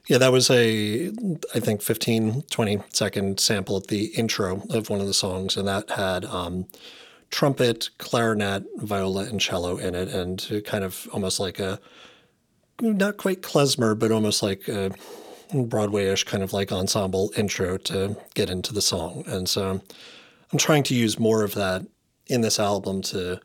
[0.07, 1.13] yeah, that was a,
[1.55, 5.57] I think, 15, 20 second sample at the intro of one of the songs.
[5.57, 6.67] And that had um,
[7.31, 10.09] trumpet, clarinet, viola, and cello in it.
[10.09, 11.81] And kind of almost like a,
[12.81, 14.93] not quite klezmer, but almost like a
[15.55, 19.25] Broadway-ish kind of like ensemble intro to get into the song.
[19.27, 19.83] And so
[20.51, 21.87] I'm trying to use more of that
[22.27, 23.39] in this album to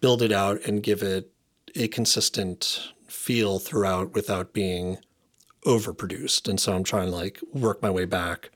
[0.00, 1.30] build it out and give it
[1.74, 4.96] a consistent feel throughout without being
[5.66, 6.48] overproduced.
[6.48, 8.50] And so I'm trying to like work my way back.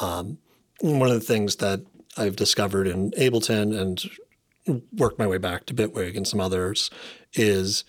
[0.00, 0.38] Um,
[0.80, 1.80] one of the things that
[2.16, 6.88] I've discovered in Ableton and worked my way back to Bitwig and some others
[7.34, 7.84] is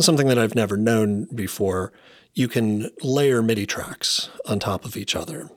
[0.00, 1.92] something that I've never known before.
[2.34, 5.48] You can layer MIDI tracks on top of each other.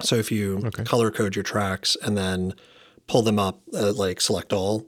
[0.00, 0.84] So if you okay.
[0.84, 2.54] color code your tracks and then
[3.06, 4.86] pull them up, uh, like select all,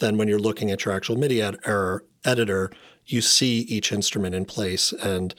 [0.00, 2.70] then when you're looking at your actual MIDI ed- er, editor,
[3.06, 4.92] you see each instrument in place.
[4.92, 5.34] And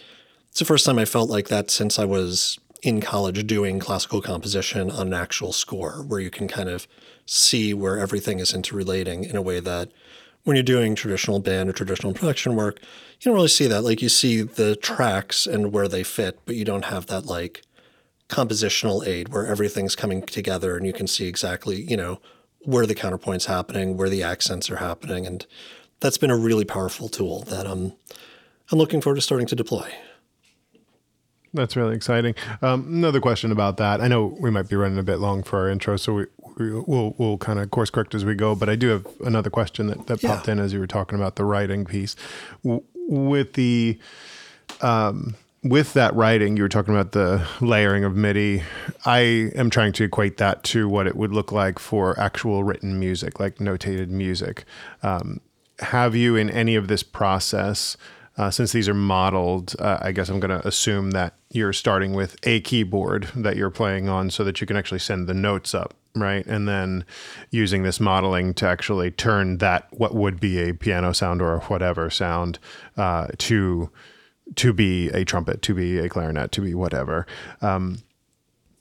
[0.49, 4.21] it's the first time I felt like that since I was in college doing classical
[4.21, 6.87] composition on an actual score, where you can kind of
[7.25, 9.91] see where everything is interrelating in a way that
[10.43, 13.83] when you're doing traditional band or traditional production work, you don't really see that.
[13.83, 17.63] Like you see the tracks and where they fit, but you don't have that like
[18.29, 22.21] compositional aid where everything's coming together and you can see exactly, you know,
[22.59, 25.25] where the counterpoint's happening, where the accents are happening.
[25.25, 25.45] And
[25.99, 27.93] that's been a really powerful tool that I'm
[28.71, 29.89] I'm looking forward to starting to deploy.
[31.53, 32.35] That's really exciting.
[32.61, 34.01] Um, another question about that.
[34.01, 36.25] I know we might be running a bit long for our intro, so we,
[36.57, 38.53] we will we'll kind of course correct as we go.
[38.55, 40.35] But I do have another question that, that yeah.
[40.35, 42.15] popped in as you were talking about the writing piece.
[42.63, 43.97] W- with the
[44.81, 48.63] um, with that writing, you were talking about the layering of MIDI.
[49.05, 49.19] I
[49.55, 53.39] am trying to equate that to what it would look like for actual written music,
[53.39, 54.65] like notated music.
[55.01, 55.41] Um,
[55.79, 57.97] have you in any of this process,
[58.37, 62.13] uh, since these are modeled, uh, I guess I'm going to assume that you're starting
[62.13, 65.73] with a keyboard that you're playing on so that you can actually send the notes
[65.73, 66.45] up, right?
[66.45, 67.03] And then
[67.49, 72.09] using this modeling to actually turn that, what would be a piano sound or whatever
[72.09, 72.59] sound,
[72.95, 73.89] uh, to
[74.55, 77.27] to be a trumpet, to be a clarinet, to be whatever.
[77.61, 77.97] Um,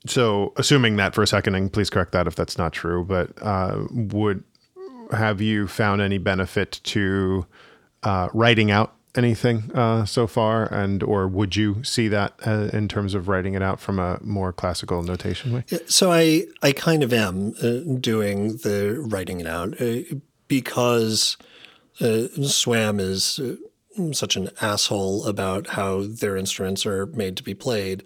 [0.06, 3.30] so, assuming that for a second, and please correct that if that's not true, but
[3.42, 4.44] uh, would
[5.12, 7.46] have you found any benefit to
[8.02, 12.88] uh, writing out anything uh, so far, and or would you see that uh, in
[12.88, 15.64] terms of writing it out from a more classical notation way?
[15.86, 20.00] So I I kind of am uh, doing the writing it out uh,
[20.48, 21.36] because
[22.00, 23.40] uh, SWAM is
[24.12, 28.02] such an asshole about how their instruments are made to be played.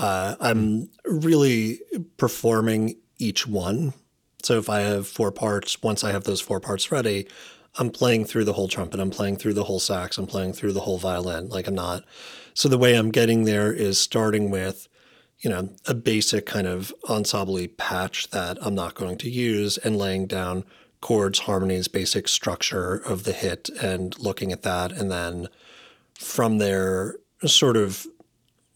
[0.00, 1.80] I'm really
[2.16, 3.94] performing each one
[4.42, 7.26] so if I have four parts, once I have those four parts ready,
[7.76, 10.72] I'm playing through the whole trumpet, I'm playing through the whole sax, I'm playing through
[10.72, 11.48] the whole violin.
[11.48, 12.04] Like I'm not.
[12.54, 14.88] So the way I'm getting there is starting with,
[15.40, 19.96] you know, a basic kind of ensemble patch that I'm not going to use and
[19.96, 20.64] laying down
[21.00, 24.90] chords, harmonies, basic structure of the hit and looking at that.
[24.90, 25.48] And then
[26.14, 28.06] from there, sort of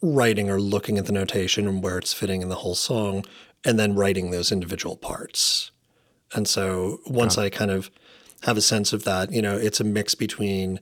[0.01, 3.25] writing or looking at the notation and where it's fitting in the whole song
[3.65, 5.71] and then writing those individual parts.
[6.35, 7.91] And so once I kind of
[8.43, 10.81] have a sense of that, you know, it's a mix between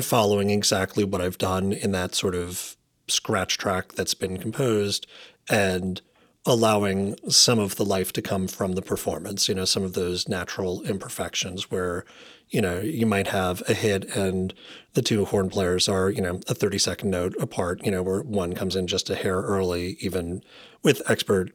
[0.00, 2.76] following exactly what I've done in that sort of
[3.08, 5.06] scratch track that's been composed
[5.50, 6.00] and
[6.46, 10.28] allowing some of the life to come from the performance, you know, some of those
[10.28, 12.04] natural imperfections where,
[12.50, 14.52] you know, you might have a hit and
[14.92, 18.20] the two horn players are, you know, a 30 second note apart, you know, where
[18.22, 20.42] one comes in just a hair early, even
[20.82, 21.52] with expert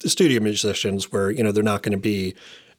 [0.00, 2.34] studio musicians where, you know, they're not going to be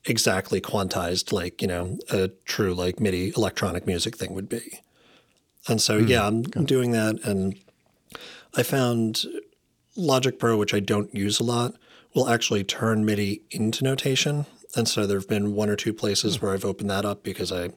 [0.05, 4.81] exactly quantized like, you know, a true like MIDI electronic music thing would be.
[5.67, 7.23] And so, mm, yeah, I'm doing that.
[7.23, 7.55] And
[8.55, 9.23] I found
[9.95, 11.73] Logic Pro, which I don't use a lot,
[12.13, 14.45] will actually turn MIDI into notation.
[14.75, 17.51] And so there have been one or two places where I've opened that up because
[17.51, 17.69] I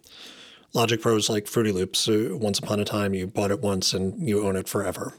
[0.74, 1.98] Logic Pro is like Fruity Loops.
[1.98, 5.14] So once upon a time, you bought it once and you own it forever.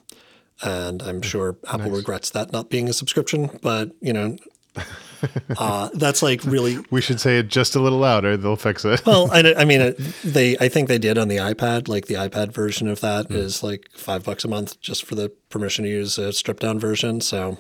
[0.62, 1.98] And I'm sure Apple nice.
[1.98, 4.38] regrets that not being a subscription, but you know,
[5.58, 6.80] uh, that's like really.
[6.92, 8.38] We should say it just a little louder.
[8.38, 9.06] They'll fix it.
[9.06, 10.58] well, I, I mean, they.
[10.58, 11.88] I think they did on the iPad.
[11.88, 13.36] Like the iPad version of that mm.
[13.36, 16.80] is like five bucks a month just for the permission to use a stripped down
[16.80, 17.22] version.
[17.22, 17.58] So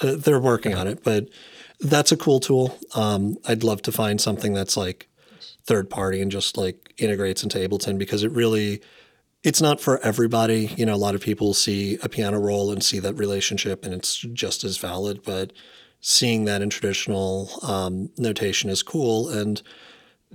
[0.00, 1.28] uh, they're working on it, but
[1.80, 2.78] that's a cool tool.
[2.94, 5.08] Um, I'd love to find something that's like
[5.66, 8.80] third party and just like integrates into Ableton because it really
[9.44, 10.72] it's not for everybody.
[10.76, 13.94] You know, a lot of people see a piano roll and see that relationship and
[13.94, 15.52] it's just as valid, but
[16.00, 19.28] seeing that in traditional um, notation is cool.
[19.28, 19.62] And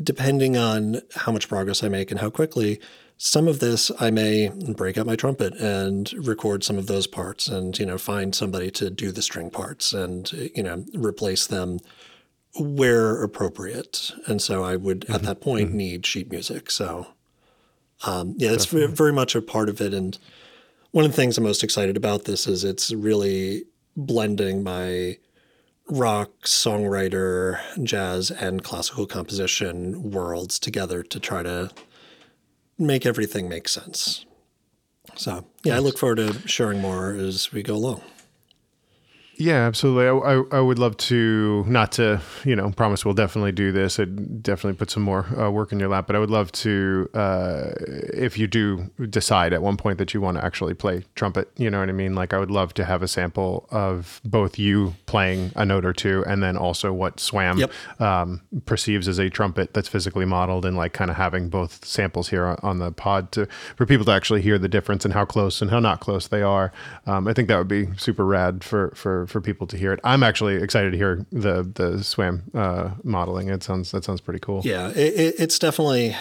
[0.01, 2.79] depending on how much progress I make and how quickly,
[3.17, 7.47] some of this I may break out my trumpet and record some of those parts
[7.47, 11.79] and, you know, find somebody to do the string parts and, you know, replace them
[12.57, 14.11] where appropriate.
[14.27, 15.13] And so I would, mm-hmm.
[15.15, 15.77] at that point, mm-hmm.
[15.77, 16.71] need sheet music.
[16.71, 17.07] So,
[18.05, 18.95] um, yeah, it's Definitely.
[18.95, 19.93] very much a part of it.
[19.93, 20.17] And
[20.91, 25.17] one of the things I'm most excited about this is it's really blending my
[25.89, 31.71] rock, songwriter, jazz, and classical composition worlds together to try to
[32.77, 34.25] make everything make sense.
[35.15, 38.01] So, yeah, I look forward to sharing more as we go along.
[39.39, 40.06] Yeah, absolutely.
[40.06, 43.97] I, I, I, would love to, not to, you know, promise we'll definitely do this.
[43.97, 47.10] I'd definitely put some more uh, work in your lap, but I would love to,
[47.13, 47.71] uh,
[48.13, 51.69] if you do decide at one point that you want to actually play trumpet, you
[51.69, 52.15] know what I mean?
[52.15, 55.93] Like, I would love to have a sample of both you playing a note or
[55.93, 57.71] two and then also what SWAM yep.
[58.02, 62.28] um, perceives as a trumpet that's physically modeled and like kind of having both samples
[62.28, 63.47] here on the pod to,
[63.78, 66.41] for people to actually hear the difference and how close and how not close they
[66.41, 66.73] are.
[67.06, 69.99] Um, I think that would be super rad for, for, for people to hear it.
[70.03, 73.49] I'm actually excited to hear the the swam uh, modeling.
[73.49, 74.61] It sounds that sounds pretty cool.
[74.63, 76.15] Yeah, it, it's definitely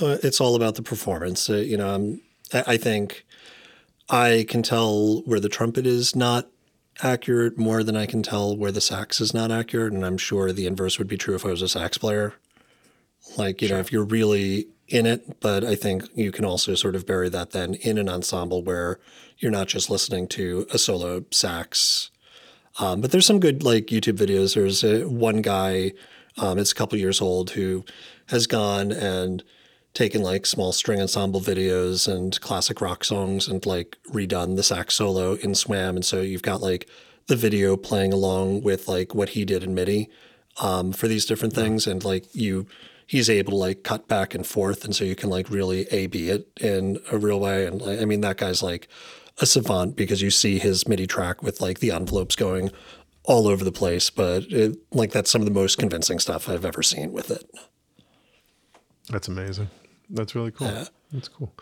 [0.00, 1.48] uh, it's all about the performance.
[1.48, 2.20] Uh, you know, I'm,
[2.52, 3.24] I think
[4.08, 6.48] I can tell where the trumpet is not
[7.02, 10.52] accurate more than I can tell where the sax is not accurate, and I'm sure
[10.52, 12.34] the inverse would be true if I was a sax player.
[13.36, 13.76] Like you sure.
[13.76, 17.28] know, if you're really in it, but I think you can also sort of bury
[17.30, 19.00] that then in an ensemble where
[19.38, 22.10] you're not just listening to a solo sax
[22.78, 24.54] um, but there's some good like YouTube videos.
[24.54, 25.92] There's a, one guy,
[26.38, 27.84] um, it's a couple years old, who
[28.28, 29.42] has gone and
[29.92, 34.94] taken like small string ensemble videos and classic rock songs and like redone the sax
[34.94, 35.94] solo in Swam.
[35.94, 36.88] And so you've got like
[37.28, 40.10] the video playing along with like what he did in MIDI
[40.60, 41.86] um, for these different things.
[41.86, 42.66] And like you,
[43.06, 44.84] he's able to like cut back and forth.
[44.84, 47.64] And so you can like really A B it in a real way.
[47.64, 48.88] And I mean, that guy's like
[49.40, 52.70] a savant because you see his MIDI track with like the envelopes going
[53.24, 56.64] all over the place, but it, like that's some of the most convincing stuff I've
[56.64, 57.44] ever seen with it.
[59.10, 59.70] That's amazing.
[60.10, 60.68] That's really cool.
[60.68, 60.84] Yeah.
[61.12, 61.52] That's cool.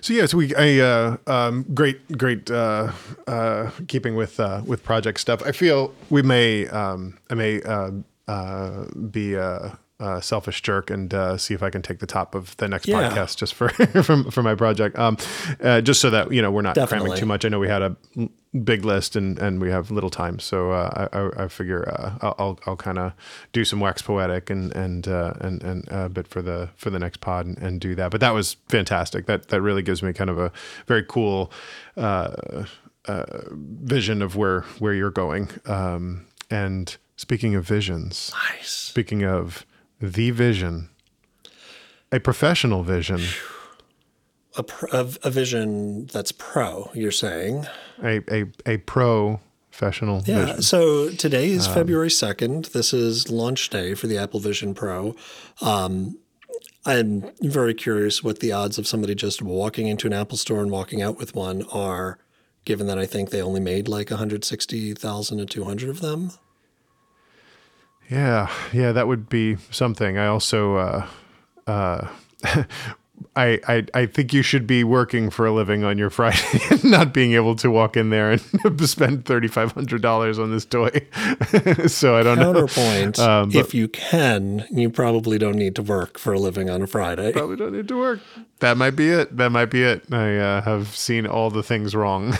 [0.00, 2.92] So yeah, so we I uh, um, great great uh,
[3.26, 5.42] uh, keeping with uh, with project stuff.
[5.42, 7.90] I feel we may um, I may uh,
[8.28, 9.34] uh, be
[10.04, 12.86] uh, selfish jerk and uh, see if I can take the top of the next
[12.86, 13.08] yeah.
[13.10, 13.68] podcast just for
[14.02, 14.98] from for my project.
[14.98, 15.16] Um,
[15.62, 17.06] uh, just so that you know we're not Definitely.
[17.06, 17.44] cramming too much.
[17.44, 17.96] I know we had a
[18.64, 22.58] big list and and we have little time, so uh, I, I figure uh, I'll
[22.66, 23.12] I'll kind of
[23.52, 26.98] do some wax poetic and and uh, and and a bit for the for the
[26.98, 28.10] next pod and, and, do that.
[28.10, 29.24] But that was fantastic.
[29.24, 30.52] That that really gives me kind of a
[30.86, 31.50] very cool.
[33.52, 38.70] vision of where where you're going um, and speaking of visions nice.
[38.70, 39.66] speaking of
[40.10, 40.90] the vision,
[42.12, 43.20] a professional vision.
[44.56, 47.66] A, a, a vision that's pro, you're saying?
[48.02, 49.40] A, a, a pro
[49.70, 50.62] professional yeah, vision.
[50.62, 52.70] so today is um, February 2nd.
[52.70, 55.16] This is launch day for the Apple Vision Pro.
[55.60, 56.18] Um,
[56.86, 60.70] I'm very curious what the odds of somebody just walking into an Apple store and
[60.70, 62.18] walking out with one are,
[62.64, 66.30] given that I think they only made like 160,000 to 200 of them.
[68.10, 70.18] Yeah, yeah, that would be something.
[70.18, 71.06] I also, uh,
[71.66, 72.08] uh,
[73.36, 76.84] I, I, I think you should be working for a living on your Friday and
[76.84, 80.64] not being able to walk in there and spend thirty five hundred dollars on this
[80.64, 80.90] toy.
[81.86, 83.42] so I don't Counterpoint: know.
[83.42, 86.86] um, if you can, you probably don't need to work for a living on a
[86.86, 87.32] Friday.
[87.32, 88.20] Probably don't need to work.
[88.60, 89.36] That might be it.
[89.36, 90.04] That might be it.
[90.12, 92.34] I uh, have seen all the things wrong.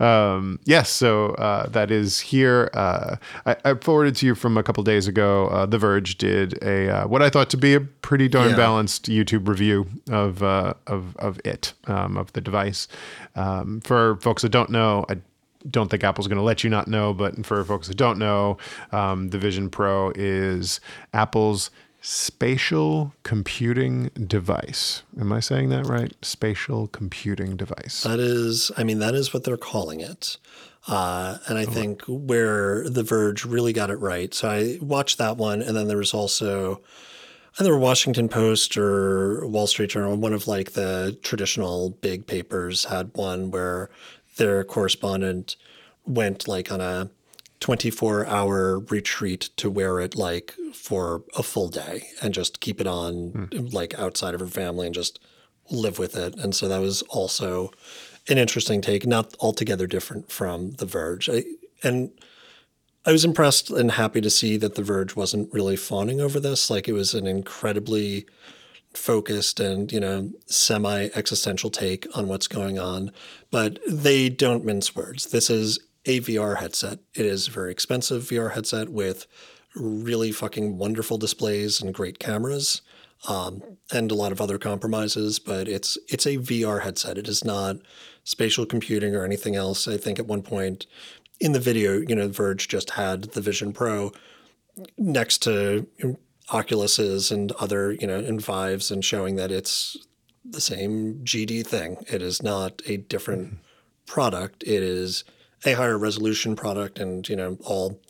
[0.00, 2.70] um, yes, so uh, that is here.
[2.72, 5.48] Uh, I, I, forwarded to you from a couple days ago.
[5.48, 8.56] Uh, the Verge did a uh, what I thought to be a pretty darn yeah.
[8.56, 9.57] balanced YouTube review
[10.10, 12.88] of uh, of of it um, of the device.
[13.34, 15.18] Um, for folks that don't know, I
[15.68, 18.58] don't think Apple's going to let you not know, but for folks that don't know,
[18.92, 20.80] um, the Vision Pro is
[21.12, 25.02] Apple's spatial computing device.
[25.20, 26.14] Am I saying that right?
[26.22, 28.02] Spatial computing device.
[28.04, 30.38] That is, I mean, that is what they're calling it.
[30.86, 31.70] Uh, and I oh.
[31.70, 34.32] think where The Verge really got it right.
[34.32, 36.80] So I watched that one, and then there was also
[37.60, 43.10] either Washington Post or Wall Street Journal, one of like the traditional big papers had
[43.14, 43.90] one where
[44.36, 45.56] their correspondent
[46.06, 47.10] went like on a
[47.60, 52.86] 24 hour retreat to wear it like for a full day and just keep it
[52.86, 53.72] on mm.
[53.72, 55.18] like outside of her family and just
[55.70, 56.36] live with it.
[56.36, 57.72] And so that was also
[58.28, 61.28] an interesting take, not altogether different from The Verge.
[61.28, 61.44] I,
[61.82, 62.10] and
[63.04, 66.68] I was impressed and happy to see that The Verge wasn't really fawning over this.
[66.70, 68.26] Like it was an incredibly
[68.94, 73.12] focused and you know semi existential take on what's going on
[73.50, 75.78] but they don't mince words this is
[76.08, 76.98] a VR headset.
[77.14, 79.26] It is a very expensive VR headset with
[79.74, 82.80] really fucking wonderful displays and great cameras,
[83.28, 85.38] um, and a lot of other compromises.
[85.38, 87.18] But it's it's a VR headset.
[87.18, 87.76] It is not
[88.24, 89.86] spatial computing or anything else.
[89.86, 90.86] I think at one point
[91.40, 94.12] in the video, you know, Verge just had the Vision Pro
[94.96, 95.86] next to
[96.50, 99.96] Oculuses and other, you know, and Vives, and showing that it's
[100.44, 101.98] the same GD thing.
[102.10, 103.56] It is not a different mm-hmm.
[104.06, 104.62] product.
[104.64, 105.24] It is
[105.64, 108.00] a higher resolution product and, you know, all,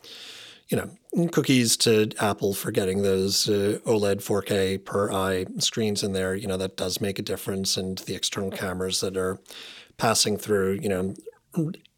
[0.68, 6.12] you know, cookies to Apple for getting those uh, OLED 4K per eye screens in
[6.12, 6.34] there.
[6.34, 7.76] You know, that does make a difference.
[7.76, 9.38] And the external cameras that are
[9.96, 11.14] passing through, you know,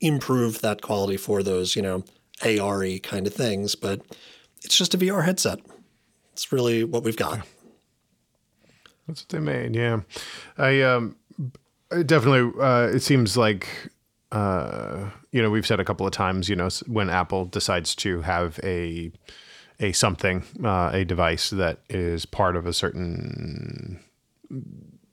[0.00, 2.04] improve that quality for those, you know,
[2.42, 3.74] AR kind of things.
[3.74, 4.00] But
[4.62, 5.60] it's just a VR headset.
[6.32, 7.46] It's really what we've got.
[9.06, 9.74] That's what they made.
[9.74, 10.00] Yeah.
[10.56, 11.16] I, um,
[12.06, 13.68] definitely, uh, it seems like,
[14.32, 18.20] uh, you know, we've said a couple of times, you know, when Apple decides to
[18.22, 19.10] have a
[19.80, 23.98] a something, uh, a device that is part of a certain,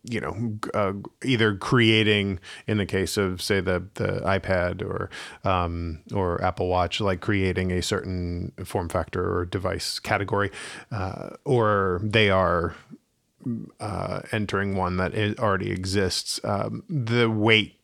[0.10, 0.94] you know, uh,
[1.24, 5.10] either creating, in the case of say the the iPad or
[5.44, 10.52] um, or Apple Watch, like creating a certain form factor or device category,
[10.92, 12.76] uh, or they are
[13.80, 17.76] uh, entering one that already exists, um, the weight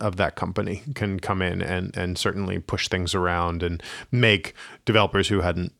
[0.00, 4.54] of that company can come in and and certainly push things around and make
[4.84, 5.72] developers who hadn't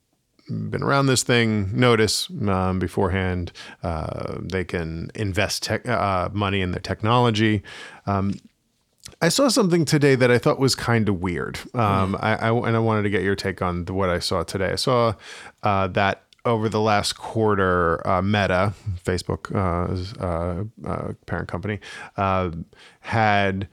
[0.50, 3.52] been around this thing notice um, beforehand.
[3.82, 7.62] Uh, they can invest te- uh, money in their technology.
[8.06, 8.34] Um,
[9.22, 12.18] I saw something today that I thought was kind of weird, um, mm.
[12.22, 14.72] I, I, and I wanted to get your take on the, what I saw today.
[14.72, 15.14] I saw
[15.62, 18.72] uh, that over the last quarter, uh, Meta,
[19.04, 21.80] Facebook uh, uh, uh parent company,
[22.16, 22.50] uh,
[23.00, 23.68] had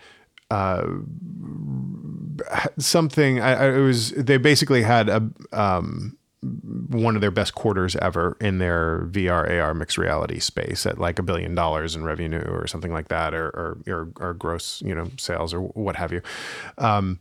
[0.51, 0.85] uh,
[2.77, 3.39] something.
[3.39, 6.17] I, I, it was they basically had a um,
[6.89, 11.19] one of their best quarters ever in their VR AR mixed reality space at like
[11.19, 14.95] a billion dollars in revenue or something like that, or or, or, or gross you
[14.95, 16.21] know sales or what have you.
[16.77, 17.19] Um,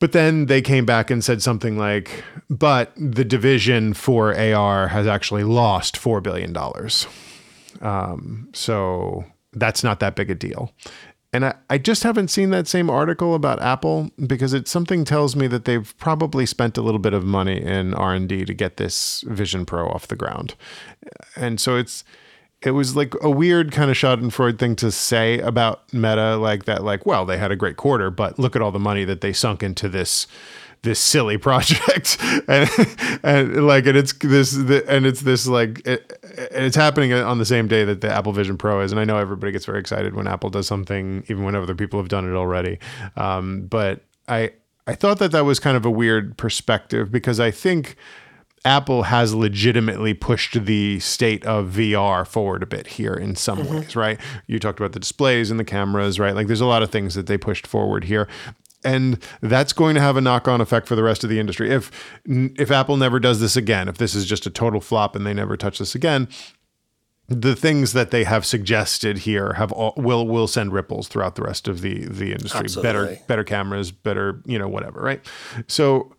[0.00, 5.06] but then they came back and said something like, but the division for AR has
[5.06, 6.56] actually lost $4 billion.
[7.82, 10.72] Um, so that's not that big a deal.
[11.32, 15.36] And I, I just haven't seen that same article about Apple because it something tells
[15.36, 19.22] me that they've probably spent a little bit of money in R&D to get this
[19.28, 20.54] Vision Pro off the ground.
[21.36, 22.04] And so it's
[22.62, 26.84] it was like a weird kind of Schadenfreude thing to say about Meta, like that,
[26.84, 29.32] like, well, they had a great quarter, but look at all the money that they
[29.32, 30.26] sunk into this
[30.82, 32.16] this silly project
[32.48, 32.70] and,
[33.22, 36.18] and like and it's this and it's this like it,
[36.50, 39.18] it's happening on the same day that the apple vision pro is and i know
[39.18, 42.34] everybody gets very excited when apple does something even when other people have done it
[42.34, 42.78] already
[43.16, 44.50] um, but i
[44.86, 47.96] i thought that that was kind of a weird perspective because i think
[48.64, 53.76] Apple has legitimately pushed the state of VR forward a bit here in some mm-hmm.
[53.76, 54.20] ways, right?
[54.46, 56.34] You talked about the displays and the cameras, right?
[56.34, 58.28] Like there's a lot of things that they pushed forward here.
[58.84, 61.70] And that's going to have a knock-on effect for the rest of the industry.
[61.70, 61.90] If
[62.24, 65.34] if Apple never does this again, if this is just a total flop and they
[65.34, 66.28] never touch this again,
[67.28, 71.42] the things that they have suggested here have all, will will send ripples throughout the
[71.42, 72.60] rest of the the industry.
[72.60, 72.88] Absolutely.
[72.88, 75.24] Better better cameras, better you know whatever, right?
[75.66, 76.14] So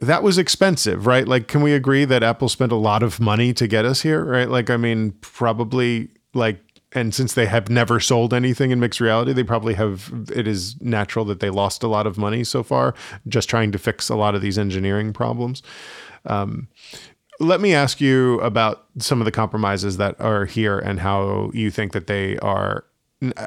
[0.00, 1.26] that was expensive, right?
[1.26, 4.24] Like, can we agree that Apple spent a lot of money to get us here,
[4.24, 4.48] right?
[4.48, 6.63] Like, I mean, probably like,
[6.94, 10.12] and since they have never sold anything in mixed reality, they probably have.
[10.32, 12.94] It is natural that they lost a lot of money so far
[13.28, 15.62] just trying to fix a lot of these engineering problems.
[16.24, 16.68] Um,
[17.40, 21.70] let me ask you about some of the compromises that are here and how you
[21.70, 22.84] think that they are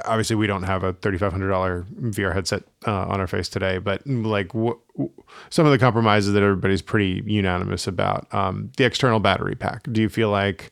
[0.06, 4.52] obviously we don't have a $3500 VR headset uh, on our face today but like
[4.52, 5.04] wh-
[5.50, 10.02] some of the compromises that everybody's pretty unanimous about um, the external battery pack do
[10.02, 10.72] you feel like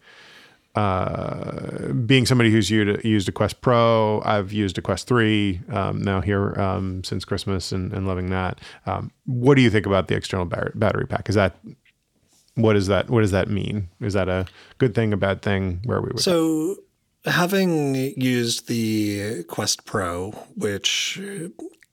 [0.75, 6.01] uh, being somebody who's used, used a Quest Pro, I've used a Quest 3 um,
[6.01, 8.59] now here um, since Christmas and, and loving that.
[8.85, 11.29] Um, what do you think about the external battery pack?
[11.29, 11.57] Is that
[12.55, 13.89] what is that what does that mean?
[13.99, 14.45] Is that a
[14.77, 15.81] good thing, a bad thing?
[15.83, 16.77] Where we with So,
[17.25, 21.21] having used the Quest Pro, which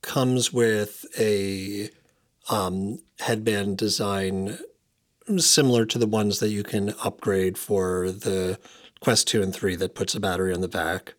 [0.01, 1.89] comes with a
[2.49, 4.57] um, headband design
[5.37, 8.59] similar to the ones that you can upgrade for the
[8.99, 11.13] Quest 2 and 3 that puts a battery on the back.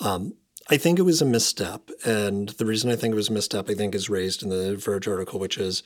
[0.00, 0.34] Um,
[0.68, 1.90] I think it was a misstep.
[2.04, 4.76] And the reason I think it was a misstep, I think, is raised in the
[4.76, 5.82] Verge article, which is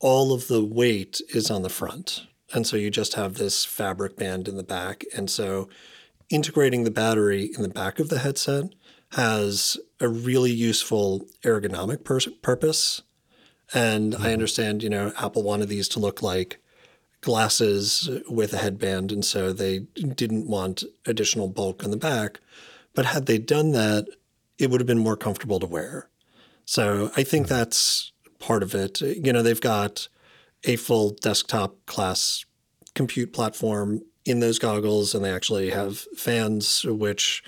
[0.00, 2.26] all of the weight is on the front.
[2.52, 5.04] And so you just have this fabric band in the back.
[5.14, 5.68] And so
[6.30, 8.72] integrating the battery in the back of the headset
[9.12, 13.02] has a really useful ergonomic pur- purpose.
[13.74, 14.22] And mm-hmm.
[14.22, 16.60] I understand, you know, Apple wanted these to look like
[17.20, 19.12] glasses with a headband.
[19.12, 19.80] And so they
[20.14, 22.40] didn't want additional bulk on the back.
[22.94, 24.06] But had they done that,
[24.58, 26.08] it would have been more comfortable to wear.
[26.64, 27.54] So I think mm-hmm.
[27.54, 29.00] that's part of it.
[29.00, 30.08] You know, they've got
[30.64, 32.44] a full desktop class
[32.94, 37.42] compute platform in those goggles, and they actually have fans, which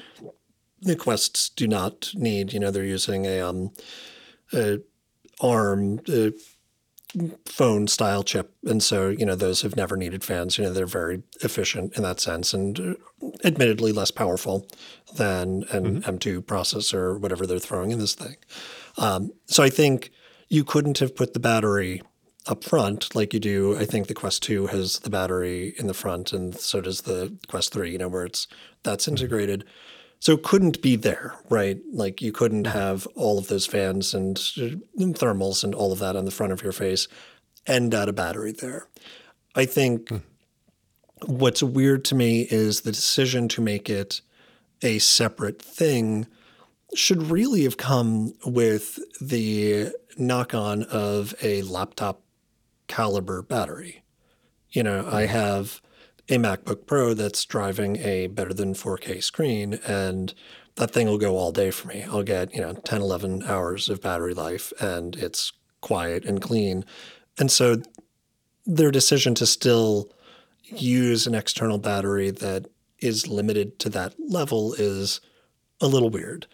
[0.80, 2.52] the Quests do not need.
[2.52, 3.72] You know, they're using a, um,
[4.52, 4.80] a
[5.40, 6.32] ARM a
[7.46, 10.58] phone style chip, and so you know those have never needed fans.
[10.58, 14.66] You know, they're very efficient in that sense, and uh, admittedly less powerful
[15.16, 16.10] than an mm-hmm.
[16.10, 18.36] M2 processor or whatever they're throwing in this thing.
[18.98, 20.10] Um, so I think
[20.48, 22.02] you couldn't have put the battery
[22.46, 23.76] up front like you do.
[23.78, 27.36] I think the Quest 2 has the battery in the front, and so does the
[27.48, 28.46] Quest 3, you know, where it's
[28.82, 29.68] that's mm-hmm.
[30.20, 31.78] So it couldn't be there, right?
[31.92, 34.38] Like you couldn't have all of those fans and,
[34.98, 37.08] and thermals and all of that on the front of your face
[37.66, 38.86] and add a battery there.
[39.54, 40.22] I think mm.
[41.26, 44.20] what's weird to me is the decision to make it
[44.82, 46.26] a separate thing
[46.94, 52.20] should really have come with the knock on of a laptop
[52.88, 54.02] caliber battery.
[54.70, 55.32] You know, I mm-hmm.
[55.32, 55.80] have
[56.30, 60.32] a MacBook Pro that's driving a better than 4K screen, and
[60.76, 62.04] that thing will go all day for me.
[62.04, 66.84] I'll get, you know, 10, 11 hours of battery life, and it's quiet and clean.
[67.38, 67.82] And so
[68.64, 70.12] their decision to still
[70.62, 72.66] use an external battery that
[73.00, 75.20] is limited to that level is
[75.80, 76.46] a little weird.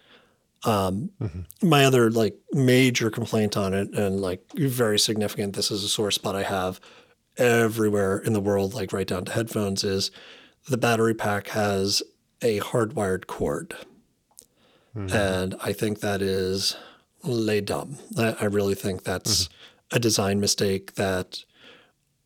[0.64, 1.68] Um, mm-hmm.
[1.68, 6.10] My other like major complaint on it, and like very significant, this is a sore
[6.10, 6.80] spot I have
[7.38, 10.10] everywhere in the world, like right down to headphones, is
[10.68, 12.02] the battery pack has
[12.42, 13.74] a hardwired cord.
[14.96, 15.14] Mm-hmm.
[15.14, 16.76] And I think that is
[17.22, 17.98] lay dumb.
[18.18, 19.96] I, really think that's mm-hmm.
[19.96, 21.44] a design mistake that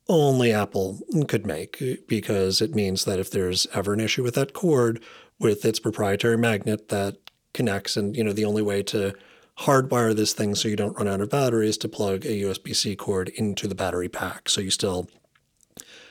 [0.09, 4.53] only Apple could make because it means that if there's ever an issue with that
[4.53, 5.03] cord
[5.39, 7.17] with its proprietary magnet that
[7.55, 7.97] connects.
[7.97, 9.15] And you know, the only way to
[9.59, 13.29] hardwire this thing so you don't run out of batteries to plug a USB-C cord
[13.31, 14.49] into the battery pack.
[14.49, 15.09] So you still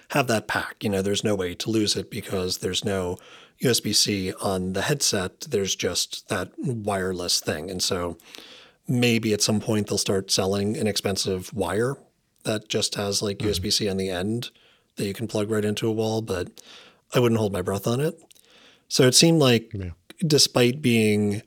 [0.10, 0.84] have that pack.
[0.84, 3.18] You know, there's no way to lose it because there's no
[3.64, 5.42] USB-C on the headset.
[5.42, 7.70] There's just that wireless thing.
[7.70, 8.18] And so
[8.88, 11.96] maybe at some point they'll start selling an expensive wire
[12.44, 13.50] that just has like mm-hmm.
[13.50, 14.52] USB-C on the end
[14.96, 16.62] that you can plug right into a wall, but
[17.14, 18.20] I wouldn't hold my breath on it.
[18.88, 19.92] So it seemed like yeah
[20.26, 21.42] despite being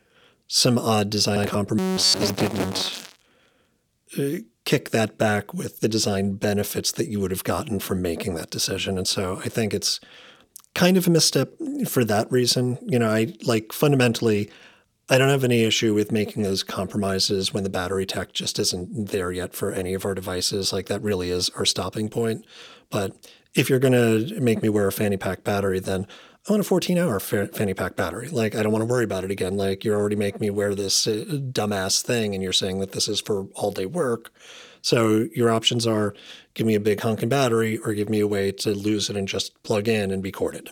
[0.55, 3.09] some odd design compromises, didn't
[4.19, 8.35] uh, kick that back with the design benefits that you would have gotten from making
[8.35, 8.99] that decision.
[8.99, 9.99] And so I think it's
[10.75, 11.55] kind of a misstep
[11.89, 12.77] for that reason.
[12.83, 14.51] You know, I like fundamentally,
[15.09, 19.09] I don't have any issue with making those compromises when the battery tech just isn't
[19.09, 20.71] there yet for any of our devices.
[20.71, 22.45] Like that really is our stopping point.
[22.91, 23.17] But
[23.55, 23.93] if you're going
[24.29, 26.07] to make me wear a fanny pack battery, then
[26.49, 28.29] I want a 14 hour fanny pack battery.
[28.29, 29.57] Like, I don't want to worry about it again.
[29.57, 33.07] Like, you're already making me wear this uh, dumbass thing, and you're saying that this
[33.07, 34.33] is for all day work.
[34.81, 36.15] So, your options are
[36.55, 39.29] give me a big honking battery or give me a way to lose it and
[39.29, 40.71] just plug in and be corded.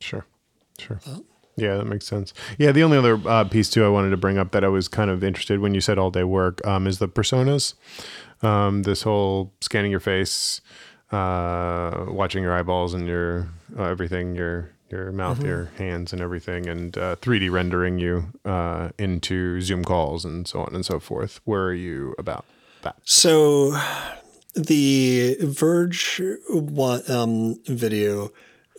[0.00, 0.24] Sure.
[0.78, 1.00] Sure.
[1.56, 2.32] yeah, that makes sense.
[2.56, 4.88] Yeah, the only other uh, piece too I wanted to bring up that I was
[4.88, 7.74] kind of interested when you said all day work um, is the personas.
[8.42, 10.60] Um, this whole scanning your face,
[11.10, 13.48] uh, watching your eyeballs and your
[13.78, 15.46] uh, everything, your your mouth, mm-hmm.
[15.46, 20.60] your hands, and everything, and uh, 3D rendering you uh, into Zoom calls and so
[20.60, 21.40] on and so forth.
[21.44, 22.44] Where are you about
[22.82, 22.96] that?
[23.04, 23.78] So,
[24.54, 26.22] the Verge
[27.08, 28.30] um, video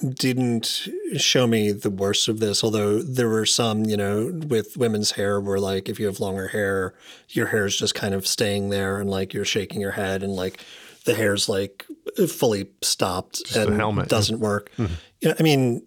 [0.07, 5.11] didn't show me the worst of this, although there were some, you know, with women's
[5.11, 6.93] hair where like if you have longer hair,
[7.29, 10.35] your hair is just kind of staying there and like you're shaking your head and
[10.35, 10.63] like
[11.09, 11.85] the hair's like
[12.27, 14.07] fully stopped just and helmet.
[14.09, 14.71] doesn't work.
[14.77, 14.93] Mm-hmm.
[15.27, 15.85] Know, I mean,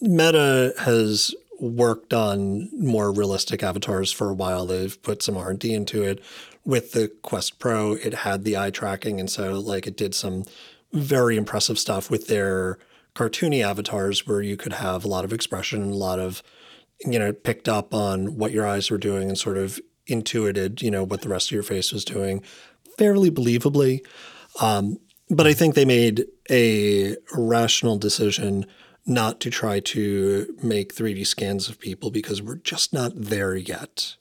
[0.00, 4.64] Meta has worked on more realistic avatars for a while.
[4.64, 6.22] They've put some R and D into it.
[6.64, 10.44] With the Quest Pro, it had the eye tracking, and so like it did some
[10.94, 12.78] very impressive stuff with their
[13.14, 16.42] cartoony avatars where you could have a lot of expression, a lot of,
[17.04, 20.90] you know, picked up on what your eyes were doing and sort of intuited, you
[20.90, 22.42] know, what the rest of your face was doing
[22.98, 24.04] fairly believably.
[24.60, 24.98] Um,
[25.30, 28.66] but I think they made a rational decision
[29.06, 34.16] not to try to make 3D scans of people because we're just not there yet.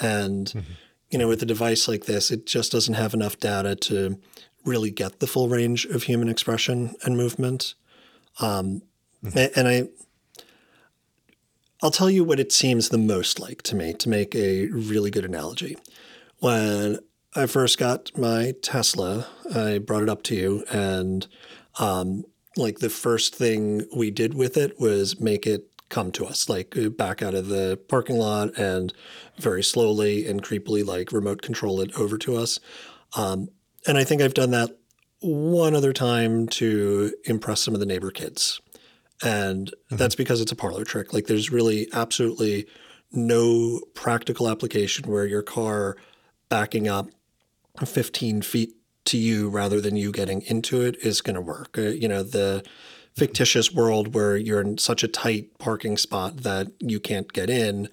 [0.00, 0.72] And, mm-hmm.
[1.10, 4.18] you know, with a device like this, it just doesn't have enough data to
[4.64, 7.74] really get the full range of human expression and movement.
[8.40, 8.82] Um,
[9.24, 9.58] mm-hmm.
[9.58, 9.88] And I,
[11.82, 15.10] I'll tell you what it seems the most like to me to make a really
[15.10, 15.76] good analogy.
[16.38, 16.98] When
[17.34, 21.26] I first got my Tesla, I brought it up to you, and
[21.78, 22.24] um,
[22.56, 26.74] like the first thing we did with it was make it come to us, like
[26.96, 28.92] back out of the parking lot and
[29.38, 32.58] very slowly and creepily, like remote control it over to us.
[33.14, 33.48] Um,
[33.86, 34.70] and I think I've done that
[35.20, 38.60] one other time to impress some of the neighbor kids.
[39.22, 39.96] And mm-hmm.
[39.96, 41.12] that's because it's a parlor trick.
[41.12, 42.66] Like there's really absolutely
[43.12, 45.96] no practical application where your car
[46.48, 47.08] backing up
[47.86, 48.74] 15 feet
[49.04, 51.76] to you rather than you getting into it is going to work.
[51.76, 52.64] Uh, you know, the
[53.14, 57.88] fictitious world where you're in such a tight parking spot that you can't get in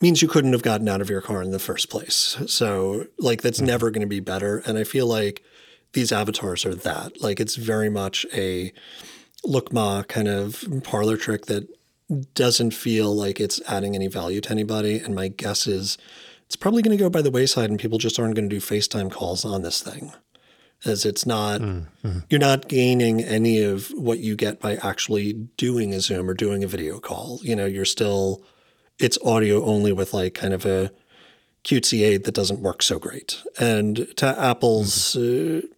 [0.00, 2.36] means you couldn't have gotten out of your car in the first place.
[2.46, 3.66] So, like, that's mm-hmm.
[3.66, 4.58] never going to be better.
[4.66, 5.42] And I feel like
[5.96, 7.20] these avatars are that.
[7.22, 8.72] Like it's very much a
[9.44, 11.66] look ma kind of parlor trick that
[12.34, 14.98] doesn't feel like it's adding any value to anybody.
[14.98, 15.96] And my guess is
[16.46, 18.60] it's probably going to go by the wayside and people just aren't going to do
[18.60, 20.12] FaceTime calls on this thing.
[20.84, 22.18] As it's not, mm-hmm.
[22.28, 26.62] you're not gaining any of what you get by actually doing a Zoom or doing
[26.62, 27.40] a video call.
[27.42, 28.44] You know, you're still,
[28.98, 30.92] it's audio only with like kind of a
[31.64, 33.42] cutesy aid that doesn't work so great.
[33.58, 35.66] And to Apple's mm-hmm.
[35.66, 35.70] uh,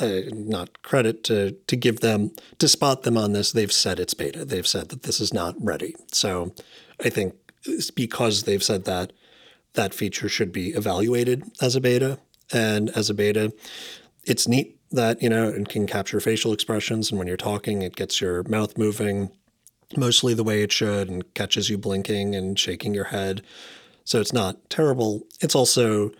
[0.00, 3.52] uh, not credit to to give them to spot them on this.
[3.52, 4.44] They've said it's beta.
[4.44, 5.94] They've said that this is not ready.
[6.10, 6.54] So
[7.04, 7.34] I think
[7.94, 9.12] because they've said that,
[9.74, 12.18] that feature should be evaluated as a beta.
[12.52, 13.52] And as a beta,
[14.24, 17.96] it's neat that you know it can capture facial expressions, and when you're talking, it
[17.96, 19.30] gets your mouth moving
[19.96, 23.42] mostly the way it should, and catches you blinking and shaking your head.
[24.04, 25.26] So it's not terrible.
[25.40, 26.10] It's also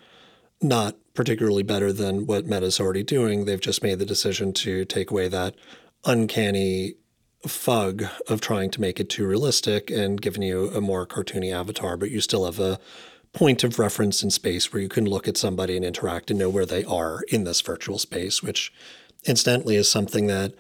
[0.63, 3.45] not particularly better than what Meta's already doing.
[3.45, 5.55] They've just made the decision to take away that
[6.05, 6.95] uncanny
[7.47, 11.97] fug of trying to make it too realistic and giving you a more cartoony avatar,
[11.97, 12.79] but you still have a
[13.33, 16.49] point of reference in space where you can look at somebody and interact and know
[16.49, 18.73] where they are in this virtual space, which
[19.25, 20.53] incidentally is something that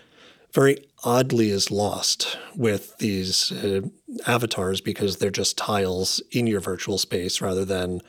[0.53, 3.81] very oddly is lost with these uh,
[4.27, 8.01] avatars because they're just tiles in your virtual space rather than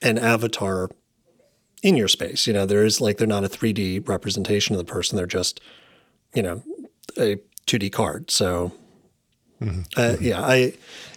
[0.00, 0.88] an avatar
[1.82, 2.46] in your space.
[2.46, 5.60] You know, there is like they're not a 3D representation of the person; they're just,
[6.34, 6.62] you know,
[7.18, 8.30] a 2D card.
[8.30, 8.72] So,
[9.60, 9.80] mm-hmm.
[9.96, 10.24] Uh, mm-hmm.
[10.24, 10.74] yeah, I.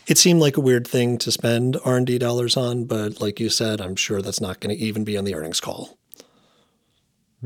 [0.08, 3.40] It seemed like a weird thing to spend R and D dollars on, but like
[3.40, 5.98] you said, I'm sure that's not going to even be on the earnings call.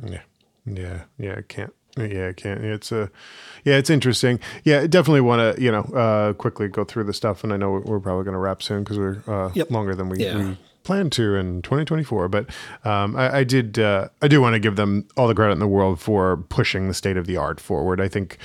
[0.04, 0.22] Yeah,
[0.66, 1.36] yeah, yeah.
[1.38, 1.74] I can't.
[1.98, 2.64] Yeah, I can't.
[2.64, 3.10] It's a,
[3.66, 4.40] yeah, it's interesting.
[4.64, 7.82] Yeah, definitely want to you know uh, quickly go through the stuff, and I know
[7.84, 9.72] we're probably going to wrap soon because we're uh, yep.
[9.72, 10.38] longer than we, yeah.
[10.38, 12.30] we plan to in 2024.
[12.30, 12.50] But
[12.84, 15.60] um, I, I, did uh, I do want to give them all the credit in
[15.60, 18.00] the world for pushing the state of the art forward.
[18.00, 18.38] I think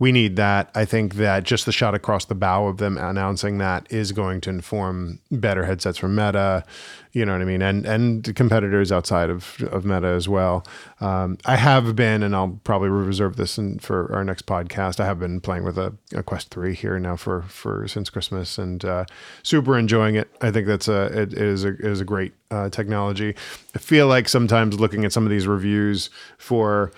[0.00, 0.70] we need that.
[0.74, 4.40] I think that just the shot across the bow of them announcing that is going
[4.40, 6.64] to inform better headsets from Meta.
[7.12, 10.64] You know what I mean, and and competitors outside of of Meta as well.
[11.00, 15.00] Um, I have been, and I'll probably reserve this in, for our next podcast.
[15.00, 18.58] I have been playing with a, a Quest three here now for for since Christmas,
[18.58, 19.04] and uh,
[19.42, 20.30] super enjoying it.
[20.40, 23.34] I think that's a it is a is a great uh, technology.
[23.74, 26.92] I feel like sometimes looking at some of these reviews for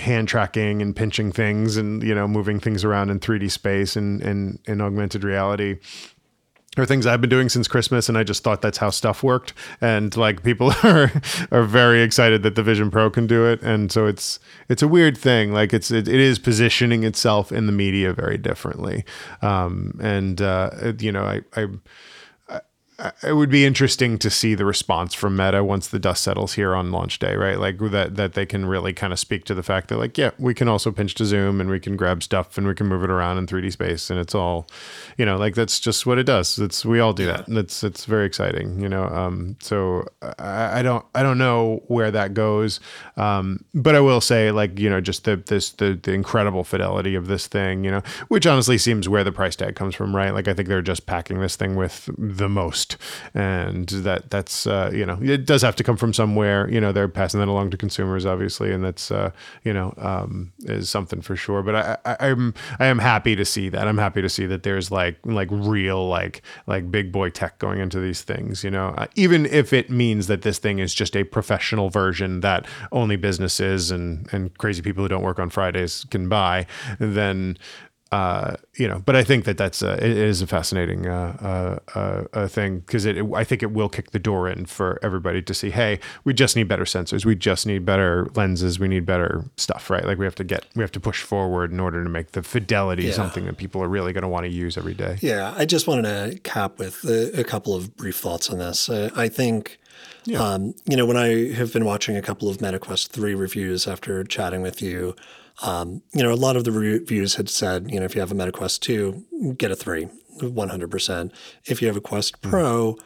[0.00, 4.22] hand tracking and pinching things and you know moving things around in 3D space and
[4.22, 5.78] in, in augmented reality
[6.78, 9.52] are things I've been doing since Christmas, and I just thought that's how stuff worked.
[9.80, 11.10] And like people are
[11.50, 14.38] are very excited that the Vision Pro can do it, and so it's
[14.68, 15.52] it's a weird thing.
[15.52, 19.04] Like it's it, it is positioning itself in the media very differently.
[19.42, 21.66] Um, and uh, you know, I I
[23.22, 26.74] it would be interesting to see the response from Meta once the dust settles here
[26.74, 27.58] on launch day, right?
[27.58, 30.30] Like that that they can really kind of speak to the fact that like, yeah,
[30.38, 33.04] we can also pinch to zoom and we can grab stuff and we can move
[33.04, 34.66] it around in 3D space and it's all,
[35.16, 36.58] you know, like that's just what it does.
[36.58, 37.46] It's we all do that.
[37.46, 39.04] And it's it's very exciting, you know.
[39.04, 42.80] Um, so I, I don't I don't know where that goes,
[43.16, 47.14] um, but I will say like you know just the this the the incredible fidelity
[47.14, 50.34] of this thing, you know, which honestly seems where the price tag comes from, right?
[50.34, 52.87] Like I think they're just packing this thing with the most
[53.34, 56.68] and that that's uh, you know it does have to come from somewhere.
[56.70, 59.30] You know they're passing that along to consumers, obviously, and that's uh,
[59.64, 61.62] you know um, is something for sure.
[61.62, 63.88] But I, I, I'm I am happy to see that.
[63.88, 67.80] I'm happy to see that there's like like real like like big boy tech going
[67.80, 68.64] into these things.
[68.64, 72.40] You know, uh, even if it means that this thing is just a professional version
[72.40, 76.66] that only businesses and and crazy people who don't work on Fridays can buy,
[76.98, 77.56] then
[78.10, 82.24] uh, you know, but I think that that's a, it is a fascinating uh, uh,
[82.32, 85.42] uh thing because it, it, I think it will kick the door in for everybody
[85.42, 85.70] to see.
[85.70, 87.26] Hey, we just need better sensors.
[87.26, 88.78] We just need better lenses.
[88.78, 90.06] We need better stuff, right?
[90.06, 92.42] Like we have to get we have to push forward in order to make the
[92.42, 93.12] fidelity yeah.
[93.12, 95.18] something that people are really going to want to use every day.
[95.20, 96.02] Yeah, I just wanted
[96.32, 98.88] to cap with a, a couple of brief thoughts on this.
[98.88, 99.78] I think.
[100.24, 100.42] Yeah.
[100.42, 104.24] Um, you know, when I have been watching a couple of MetaQuest 3 reviews after
[104.24, 105.14] chatting with you,
[105.62, 108.32] um, you know, a lot of the reviews had said, you know, if you have
[108.32, 110.08] a MetaQuest 2, get a 3,
[110.40, 111.32] 100%.
[111.64, 112.50] If you have a Quest mm-hmm.
[112.50, 112.98] Pro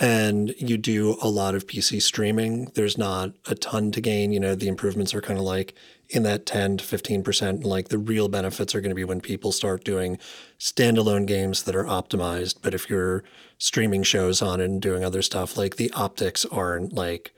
[0.00, 4.32] and you do a lot of PC streaming, there's not a ton to gain.
[4.32, 5.74] You know, the improvements are kind of like
[6.08, 7.64] in that 10 to 15%.
[7.64, 10.18] Like the real benefits are going to be when people start doing
[10.58, 12.56] standalone games that are optimized.
[12.62, 13.24] But if you're
[13.58, 17.32] streaming shows on and doing other stuff, like the optics aren't like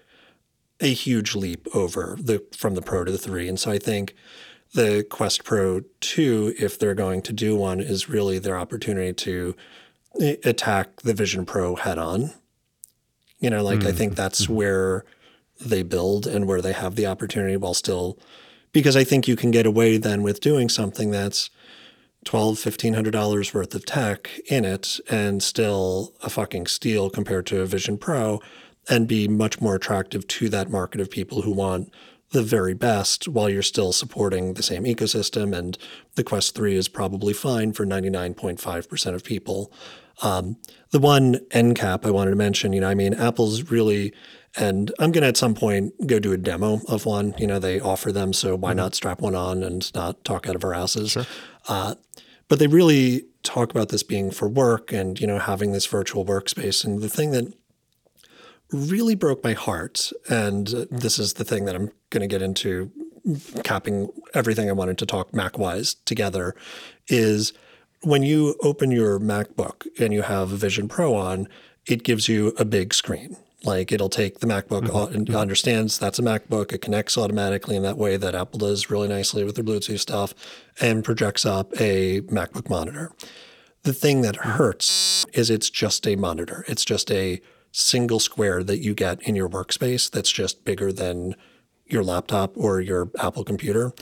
[0.81, 3.49] a huge leap over the from the Pro to the 3.
[3.49, 4.15] And so I think
[4.75, 9.57] the Quest Pro 2, if they're going to do one, is really their opportunity to
[10.45, 12.33] attack the Vision Pro head on.
[13.39, 13.89] You know, like mm-hmm.
[13.89, 14.55] I think that's mm-hmm.
[14.55, 15.05] where
[15.61, 18.19] they build and where they have the opportunity while still
[18.73, 21.51] because I think you can get away then with doing something that's
[22.25, 27.47] twelve, fifteen hundred dollars worth of tech in it and still a fucking steal compared
[27.47, 28.41] to a Vision Pro
[28.89, 31.93] and be much more attractive to that market of people who want
[32.31, 35.57] the very best while you're still supporting the same ecosystem.
[35.57, 35.77] And
[36.15, 39.73] the Quest 3 is probably fine for 99.5% of people.
[40.23, 40.57] Um,
[40.91, 44.13] the one end cap I wanted to mention, you know, I mean, Apple's really,
[44.57, 47.35] and I'm going to at some point go do a demo of one.
[47.39, 48.79] You know, they offer them, so why mm-hmm.
[48.79, 51.13] not strap one on and not talk out of our asses?
[51.13, 51.27] Sure.
[51.69, 51.95] Uh,
[52.49, 56.25] but they really talk about this being for work and, you know, having this virtual
[56.25, 56.85] workspace.
[56.85, 57.53] And the thing that
[58.73, 60.13] really broke my heart.
[60.29, 62.91] And this is the thing that I'm going to get into,
[63.65, 66.55] capping everything I wanted to talk Mac wise together,
[67.09, 67.53] is
[68.03, 71.49] when you open your MacBook and you have Vision Pro on,
[71.87, 73.37] it gives you a big screen.
[73.63, 75.15] Like it'll take the MacBook mm-hmm.
[75.15, 75.37] and mm-hmm.
[75.37, 76.73] understands that's a MacBook.
[76.73, 80.35] It connects automatically in that way that Apple does really nicely with their Bluetooth stuff
[80.81, 83.13] and projects up a MacBook monitor.
[83.83, 86.65] The thing that hurts is it's just a monitor.
[86.69, 87.41] It's just a
[87.73, 91.35] single square that you get in your workspace that's just bigger than
[91.87, 93.93] your laptop or your Apple computer.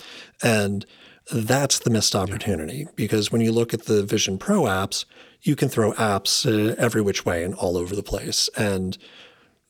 [0.42, 0.86] And
[1.30, 2.90] that's the missed opportunity yeah.
[2.96, 5.04] because when you look at the Vision Pro apps,
[5.42, 8.48] you can throw apps uh, every which way and all over the place.
[8.56, 8.96] And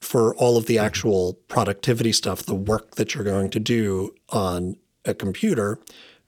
[0.00, 4.76] for all of the actual productivity stuff, the work that you're going to do on
[5.04, 5.78] a computer,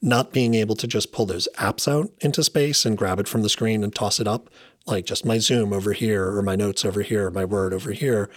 [0.02, 3.42] not being able to just pull those apps out into space and grab it from
[3.42, 4.50] the screen and toss it up
[4.86, 8.30] like just my Zoom over here or my notes over here, my Word over here,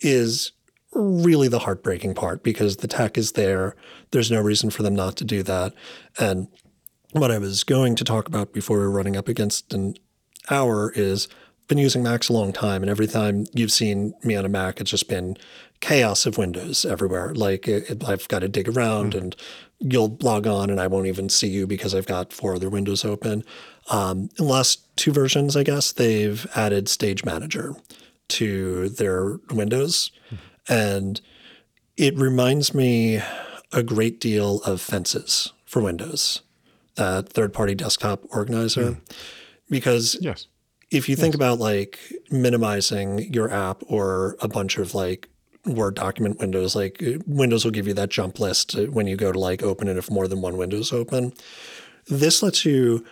[0.00, 0.52] is
[0.92, 3.74] really the heartbreaking part because the tech is there.
[4.10, 5.74] There's no reason for them not to do that.
[6.18, 6.48] And
[7.12, 9.94] what I was going to talk about before we are running up against an
[10.50, 11.28] hour is
[11.68, 14.80] been using Macs a long time, and every time you've seen me on a Mac,
[14.80, 15.36] it's just been
[15.80, 17.34] chaos of windows everywhere.
[17.34, 19.18] Like it, I've got to dig around mm-hmm.
[19.18, 19.36] and
[19.80, 23.04] you'll log on and I won't even see you because I've got four other windows
[23.04, 23.44] open.
[23.90, 27.74] Um, in the last two versions, I guess, they've added Stage Manager
[28.28, 30.10] to their windows.
[30.68, 31.20] And
[31.96, 33.20] it reminds me
[33.72, 36.40] a great deal of Fences for Windows,
[36.94, 38.96] that third party desktop organizer.
[39.68, 40.46] Because Yes.
[40.90, 41.98] If you think about like
[42.30, 45.28] minimizing your app or a bunch of like
[45.66, 49.16] Word document windows, like uh, Windows will give you that jump list uh, when you
[49.16, 51.32] go to like open it if more than one window is open.
[52.06, 53.04] This lets you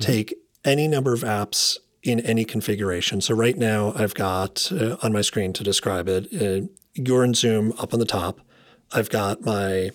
[0.00, 3.20] take any number of apps in any configuration.
[3.20, 7.34] So right now I've got uh, on my screen to describe it, uh, you're in
[7.34, 8.40] Zoom up on the top.
[8.92, 9.90] I've got my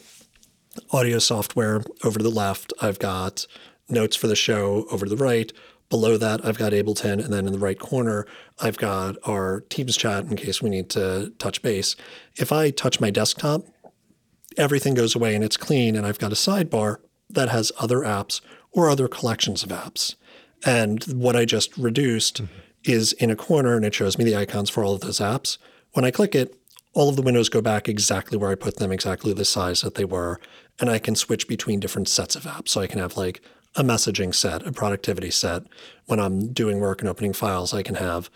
[0.92, 2.74] audio software over to the left.
[2.82, 3.46] I've got
[3.90, 5.52] notes for the show over to the right.
[5.90, 7.24] Below that, I've got Ableton.
[7.24, 8.26] And then in the right corner,
[8.60, 11.96] I've got our Teams chat in case we need to touch base.
[12.36, 13.66] If I touch my desktop,
[14.58, 15.96] everything goes away and it's clean.
[15.96, 16.98] And I've got a sidebar
[17.30, 20.16] that has other apps or other collections of apps.
[20.66, 22.54] And what I just reduced mm-hmm.
[22.84, 25.58] is in a corner and it shows me the icons for all of those apps.
[25.94, 26.56] When I click it,
[26.94, 29.96] all of the windows go back exactly where I put them, exactly the size that
[29.96, 30.40] they were.
[30.80, 32.70] And I can switch between different sets of apps.
[32.70, 33.42] So I can have like
[33.76, 35.64] a messaging set, a productivity set.
[36.06, 38.30] When I'm doing work and opening files, I can have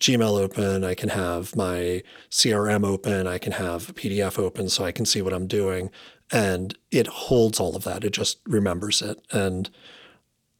[0.00, 4.84] Gmail open, I can have my CRM open, I can have a PDF open so
[4.84, 5.90] I can see what I'm doing.
[6.32, 8.04] And it holds all of that.
[8.04, 9.20] It just remembers it.
[9.30, 9.68] And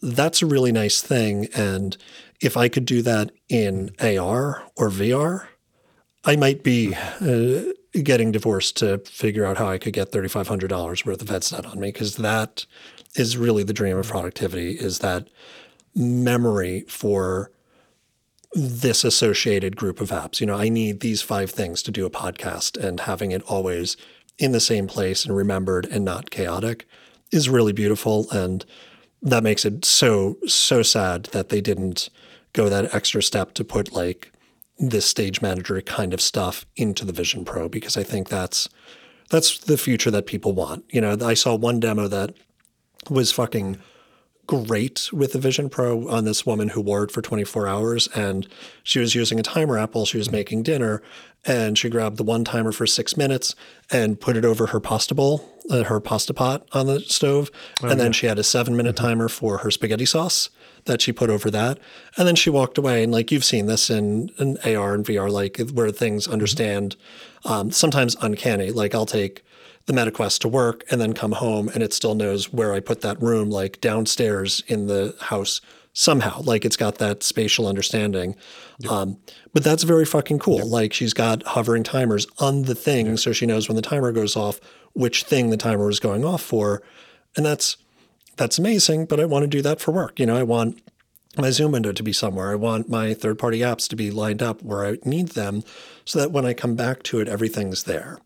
[0.03, 1.49] that's a really nice thing.
[1.55, 1.97] And
[2.41, 5.47] if I could do that in AR or VR,
[6.25, 11.23] I might be uh, getting divorced to figure out how I could get $3,500 worth
[11.23, 12.67] of headset on me because that
[13.15, 15.29] is really the dream of productivity is that
[15.95, 17.51] memory for
[18.53, 20.41] this associated group of apps.
[20.41, 23.97] You know, I need these five things to do a podcast and having it always
[24.39, 26.87] in the same place and remembered and not chaotic
[27.31, 28.29] is really beautiful.
[28.31, 28.65] And
[29.23, 32.09] that makes it so, so sad that they didn't
[32.53, 34.33] go that extra step to put like
[34.79, 38.69] this stage manager kind of stuff into the Vision Pro because I think that's
[39.29, 40.85] that's the future that people want.
[40.91, 42.35] You know, I saw one demo that
[43.09, 43.79] was fucking
[44.47, 48.09] great with the Vision Pro on this woman who wore it for 24 hours.
[48.09, 48.49] And
[48.83, 51.03] she was using a timer app while she was making dinner.
[51.45, 53.55] And she grabbed the one timer for six minutes
[53.91, 57.51] and put it over her pasta bowl, uh, her pasta pot on the stove.
[57.83, 60.51] and then she had a seven minute timer for her spaghetti sauce
[60.85, 61.79] that she put over that.
[62.17, 63.03] And then she walked away.
[63.03, 66.97] And like you've seen this in, in AR and VR, like where things understand
[67.45, 68.71] um, sometimes uncanny.
[68.71, 69.45] Like I'll take
[69.87, 73.01] the MetaQuest to work and then come home and it still knows where I put
[73.01, 75.61] that room, like downstairs in the house
[75.93, 76.41] somehow.
[76.43, 78.37] Like it's got that spatial understanding.
[78.89, 79.19] Um,
[79.53, 80.67] but that's very fucking cool.
[80.67, 84.37] Like she's got hovering timers on the thing so she knows when the timer goes
[84.37, 84.61] off,
[84.93, 86.83] which thing the timer is going off for.
[87.37, 87.77] And that's
[88.41, 90.19] that's amazing, but I want to do that for work.
[90.19, 90.81] You know, I want
[91.37, 92.51] my Zoom window to be somewhere.
[92.51, 95.63] I want my third party apps to be lined up where I need them
[96.07, 98.19] so that when I come back to it, everything's there.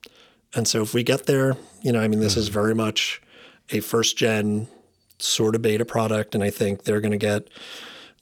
[0.54, 2.54] And so if we get there, you know, I mean, this is mm-hmm.
[2.54, 3.20] very much
[3.70, 4.68] a first gen
[5.18, 6.36] sort of beta product.
[6.36, 7.48] And I think they're going to get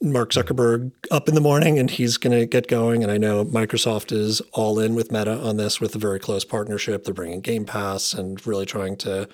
[0.00, 3.02] Mark Zuckerberg up in the morning and he's going to get going.
[3.02, 6.46] And I know Microsoft is all in with Meta on this with a very close
[6.46, 7.04] partnership.
[7.04, 9.28] They're bringing Game Pass and really trying to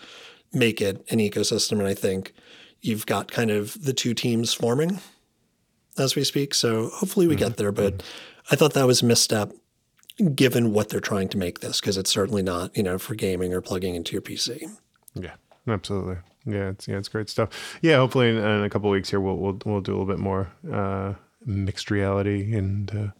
[0.52, 1.78] make it an ecosystem.
[1.78, 2.34] And I think
[2.80, 5.00] you've got kind of the two teams forming
[5.98, 6.54] as we speak.
[6.54, 7.72] So hopefully we get there.
[7.72, 8.02] But
[8.50, 9.52] I thought that was a misstep
[10.34, 13.52] given what they're trying to make this because it's certainly not, you know, for gaming
[13.52, 14.62] or plugging into your PC.
[15.14, 15.34] Yeah,
[15.66, 16.16] absolutely.
[16.44, 17.78] Yeah, it's yeah, it's great stuff.
[17.82, 20.18] Yeah, hopefully in, in a couple weeks here we'll we'll we'll do a little bit
[20.18, 21.14] more uh,
[21.44, 23.14] mixed reality and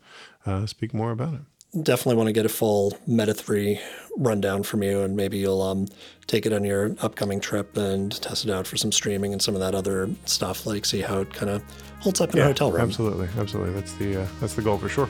[0.47, 1.41] uh, uh, speak more about it.
[1.83, 3.79] Definitely want to get a full Meta 3
[4.17, 5.87] rundown from you, and maybe you'll um,
[6.27, 9.55] take it on your upcoming trip and test it out for some streaming and some
[9.55, 11.63] of that other stuff, like see how it kind of
[12.01, 12.81] holds up in a hotel room.
[12.81, 13.75] Absolutely, absolutely.
[13.75, 15.09] That's the uh, that's the goal for sure.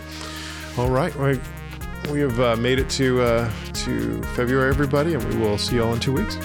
[0.76, 1.40] All right, right.
[2.10, 3.52] We have uh, made it to uh,
[3.84, 6.36] to February, everybody, and we will see you all in two weeks.